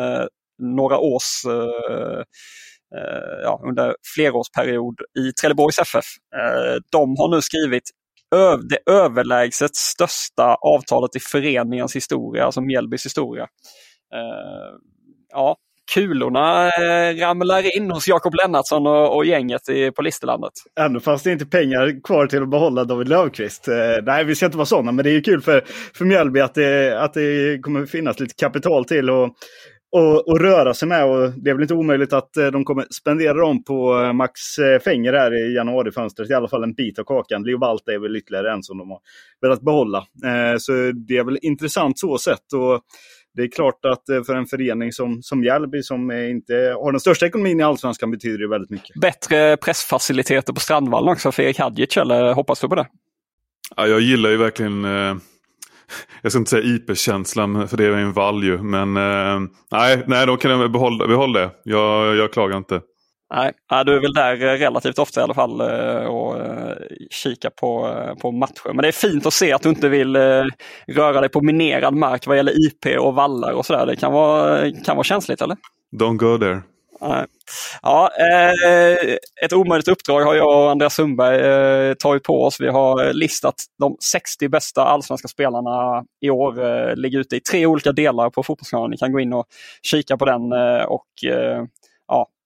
några 0.59 0.99
års 0.99 1.43
ja, 3.43 3.61
under 3.69 3.97
flerårsperiod 4.15 4.95
i 5.19 5.33
Trelleborgs 5.33 5.79
FF. 5.79 6.05
De 6.91 7.17
har 7.19 7.37
nu 7.37 7.43
skrivit 7.43 7.91
det 8.69 8.93
överlägset 8.93 9.77
största 9.77 10.55
avtalet 10.55 11.17
i 11.17 11.21
föreningens 11.21 11.97
historia, 11.97 12.45
alltså 12.45 12.61
Mjällbys 12.61 13.07
historia. 13.07 13.43
Uh, 13.43 14.79
ja, 15.33 15.57
kulorna 15.95 16.67
uh, 16.67 17.21
ramlar 17.21 17.77
in 17.77 17.91
hos 17.91 18.09
Jakob 18.09 18.35
Lennartsson 18.35 18.87
och, 18.87 19.17
och 19.17 19.25
gänget 19.25 19.69
i, 19.69 19.91
på 19.91 20.03
Listerlandet. 20.03 20.53
Ändå 20.81 21.01
fanns 21.01 21.23
det 21.23 21.33
inte 21.33 21.47
pengar 21.47 22.03
kvar 22.05 22.27
till 22.27 22.43
att 22.43 22.51
behålla 22.51 22.85
David 22.85 23.09
Löfqvist. 23.09 23.69
Uh, 23.69 23.75
nej, 24.03 24.25
vi 24.25 24.35
ska 24.35 24.47
inte 24.47 24.59
vara 24.59 24.67
sådana, 24.67 24.93
men 24.93 25.05
det 25.05 25.11
är 25.11 25.15
ju 25.15 25.23
kul 25.23 25.41
för, 25.41 25.65
för 25.95 26.05
Mjällby 26.05 26.41
att 26.41 26.55
det, 26.55 27.01
att 27.03 27.15
det 27.15 27.59
kommer 27.63 27.87
finnas 27.87 28.21
lite 28.21 28.35
kapital 28.35 28.85
till. 28.85 29.11
Och 29.11 29.37
och, 29.95 30.29
och, 30.29 30.41
röra 30.41 30.75
sig 30.75 30.89
med. 30.89 31.05
Och 31.05 31.31
det 31.31 31.51
är 31.51 31.55
väl 31.55 31.63
inte 31.63 31.75
omöjligt 31.75 32.13
att 32.13 32.37
eh, 32.37 32.47
de 32.47 32.65
kommer 32.65 32.87
spendera 32.91 33.35
dem 33.35 33.65
på 33.65 34.03
eh, 34.03 34.13
Max 34.13 34.59
eh, 34.59 34.81
Fenger 34.81 35.13
här 35.13 35.51
i 35.51 35.55
januarifönstret. 35.55 36.31
I 36.31 36.35
alla 36.35 36.49
fall 36.49 36.63
en 36.63 36.75
bit 36.75 36.99
av 36.99 37.05
kakan. 37.05 37.43
Leo 37.43 37.59
Balta 37.59 37.93
är 37.93 37.99
väl 37.99 38.17
ytterligare 38.17 38.53
en 38.53 38.63
som 38.63 38.79
de 38.79 38.91
har 38.91 39.01
velat 39.41 39.61
behålla. 39.61 40.07
Så 40.59 40.73
det 41.09 41.17
är 41.17 41.25
väl 41.25 41.39
intressant 41.43 41.99
så 41.99 42.19
sett. 42.19 42.53
Och 42.53 42.81
det 43.35 43.43
är 43.43 43.51
klart 43.51 43.85
att 43.85 44.27
för 44.27 44.35
en 44.35 44.47
förening 44.47 44.93
som, 44.93 45.23
som 45.23 45.41
Mjällby 45.41 45.83
som 45.83 46.11
inte 46.11 46.55
har 46.55 46.93
den 46.93 47.01
största 47.01 47.27
ekonomin 47.27 47.61
i 47.61 47.63
Allsvenskan 47.63 48.11
betyder 48.11 48.39
det 48.39 48.49
väldigt 48.49 48.71
mycket. 48.71 49.01
Bättre 49.01 49.57
pressfaciliteter 49.57 50.53
på 50.53 50.61
Strandvallen 50.61 51.13
också 51.13 51.33
för 51.33 51.43
Erik 51.43 51.59
Hadjic, 51.59 51.97
eller 51.97 52.33
hoppas 52.33 52.61
du 52.61 52.69
på 52.69 52.75
det? 52.75 52.87
Ja, 53.77 53.87
jag 53.87 54.01
gillar 54.01 54.31
ju 54.31 54.37
verkligen 54.37 54.85
eh 54.85 55.15
jag 56.23 56.33
ska 56.33 56.39
inte 56.39 56.51
säga 56.51 56.63
IP-känslan 56.63 57.69
för 57.69 57.77
det 57.77 57.85
är 57.85 57.93
en 57.93 58.13
value. 58.13 58.63
Men 58.63 58.97
eh, 58.97 59.49
nej, 59.71 60.05
nej, 60.07 60.27
då 60.27 60.37
kan 60.37 60.51
jag 60.51 60.73
behålla, 60.73 61.07
behålla 61.07 61.41
det. 61.41 61.51
Jag, 61.65 62.17
jag 62.17 62.33
klagar 62.33 62.57
inte. 62.57 62.81
Nej, 63.35 63.53
du 63.85 63.97
är 63.97 64.01
väl 64.01 64.13
där 64.13 64.43
eh, 64.43 64.59
relativt 64.59 64.99
ofta 64.99 65.21
i 65.21 65.23
alla 65.23 65.35
fall 65.35 65.61
eh, 65.61 66.07
och 66.07 66.41
eh, 66.41 66.77
kika 67.11 67.51
på, 67.51 67.97
på 68.21 68.33
matcher. 68.33 68.67
Men 68.67 68.77
det 68.77 68.89
är 68.89 68.93
fint 68.93 69.27
att 69.27 69.33
se 69.33 69.53
att 69.53 69.63
du 69.63 69.69
inte 69.69 69.89
vill 69.89 70.17
röra 70.87 71.21
dig 71.21 71.29
på 71.29 71.41
minerad 71.41 71.95
mark 71.95 72.27
vad 72.27 72.37
gäller 72.37 72.67
IP 72.67 72.99
och 72.99 73.15
vallar 73.15 73.53
och 73.53 73.67
sådär. 73.67 73.87
Det 73.87 73.97
kan 73.97 74.13
vara, 74.13 74.71
kan 74.85 74.97
vara 74.97 75.05
känsligt 75.05 75.41
eller? 75.41 75.57
Don't 75.97 76.17
go 76.17 76.39
there. 76.39 76.63
Ja, 77.83 78.11
eh, 78.19 79.17
ett 79.45 79.53
omöjligt 79.53 79.89
uppdrag 79.89 80.21
har 80.21 80.35
jag 80.35 80.65
och 80.65 80.71
Andreas 80.71 80.95
Sundberg 80.95 81.41
eh, 81.41 81.95
tagit 81.95 82.23
på 82.23 82.45
oss. 82.45 82.61
Vi 82.61 82.69
har 82.69 83.13
listat 83.13 83.55
de 83.79 83.97
60 84.13 84.49
bästa 84.49 84.85
allsvenska 84.85 85.29
spelarna 85.29 86.05
i 86.21 86.31
år. 86.31 86.65
Eh, 86.65 86.97
ligger 86.97 87.19
ute 87.19 87.37
i 87.37 87.41
tre 87.41 87.67
olika 87.67 87.93
delar 87.93 88.31
på 88.31 88.43
Fotbollskanalen. 88.43 88.91
Ni 88.91 88.97
kan 88.97 89.13
gå 89.13 89.21
in 89.21 89.33
och 89.33 89.47
kika 89.83 90.17
på 90.17 90.25
den. 90.25 90.53
och 90.89 91.07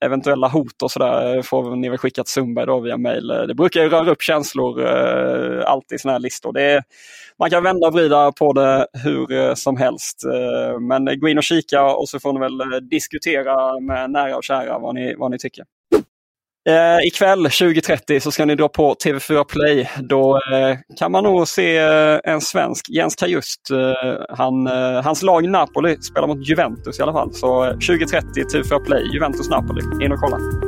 eventuella 0.04 0.48
hot 0.48 0.82
och 0.82 0.90
sådär 0.90 1.36
eh, 1.36 1.42
får 1.42 1.76
ni 1.76 1.88
väl 1.88 1.98
skicka 1.98 2.24
till 2.24 2.32
Sundberg 2.32 2.66
då 2.66 2.80
via 2.80 2.96
mail. 2.96 3.30
Eh, 3.30 3.42
det 3.42 3.54
brukar 3.54 3.82
ju 3.82 3.88
röra 3.88 4.10
upp 4.10 4.22
känslor 4.22 4.86
eh, 4.86 5.70
alltid 5.70 5.96
i 5.96 5.98
sådana 5.98 6.14
här 6.14 6.20
listor. 6.20 6.52
Det 6.52 6.62
är, 6.62 6.82
man 7.38 7.50
kan 7.50 7.62
vända 7.62 7.86
och 7.86 7.94
vrida 7.94 8.32
på 8.32 8.52
det 8.52 8.86
hur 9.04 9.32
eh, 9.32 9.54
som 9.54 9.76
helst. 9.76 10.22
Men 10.80 11.20
gå 11.20 11.28
in 11.28 11.38
och 11.38 11.44
kika 11.44 11.84
och 11.84 12.08
så 12.08 12.20
får 12.20 12.32
ni 12.32 12.40
väl 12.40 12.88
diskutera 12.88 13.80
med 13.80 14.10
nära 14.10 14.36
och 14.36 14.44
kära 14.44 14.78
vad 14.78 14.94
ni, 14.94 15.14
vad 15.14 15.30
ni 15.30 15.38
tycker. 15.38 15.64
Eh, 16.68 17.06
ikväll 17.06 17.46
20.30 17.46 18.20
så 18.20 18.30
ska 18.30 18.44
ni 18.44 18.54
dra 18.54 18.68
på 18.68 18.94
TV4 19.04 19.44
Play. 19.44 19.90
Då 20.08 20.36
eh, 20.36 20.78
kan 20.98 21.12
man 21.12 21.24
nog 21.24 21.48
se 21.48 21.78
eh, 21.78 22.18
en 22.24 22.40
svensk, 22.40 22.88
Jens 22.88 23.14
Kajust. 23.14 23.70
Eh, 23.70 24.36
han, 24.36 24.66
eh, 24.66 25.02
hans 25.04 25.22
lag 25.22 25.48
Napoli 25.48 25.96
spelar 26.02 26.28
mot 26.28 26.48
Juventus 26.48 26.98
i 26.98 27.02
alla 27.02 27.12
fall. 27.12 27.34
Så 27.34 27.64
eh, 27.64 27.76
20.30 27.76 28.22
TV4 28.54 28.84
Play, 28.84 29.04
Juventus-Napoli. 29.12 30.04
In 30.04 30.12
och 30.12 30.18
kolla. 30.18 30.67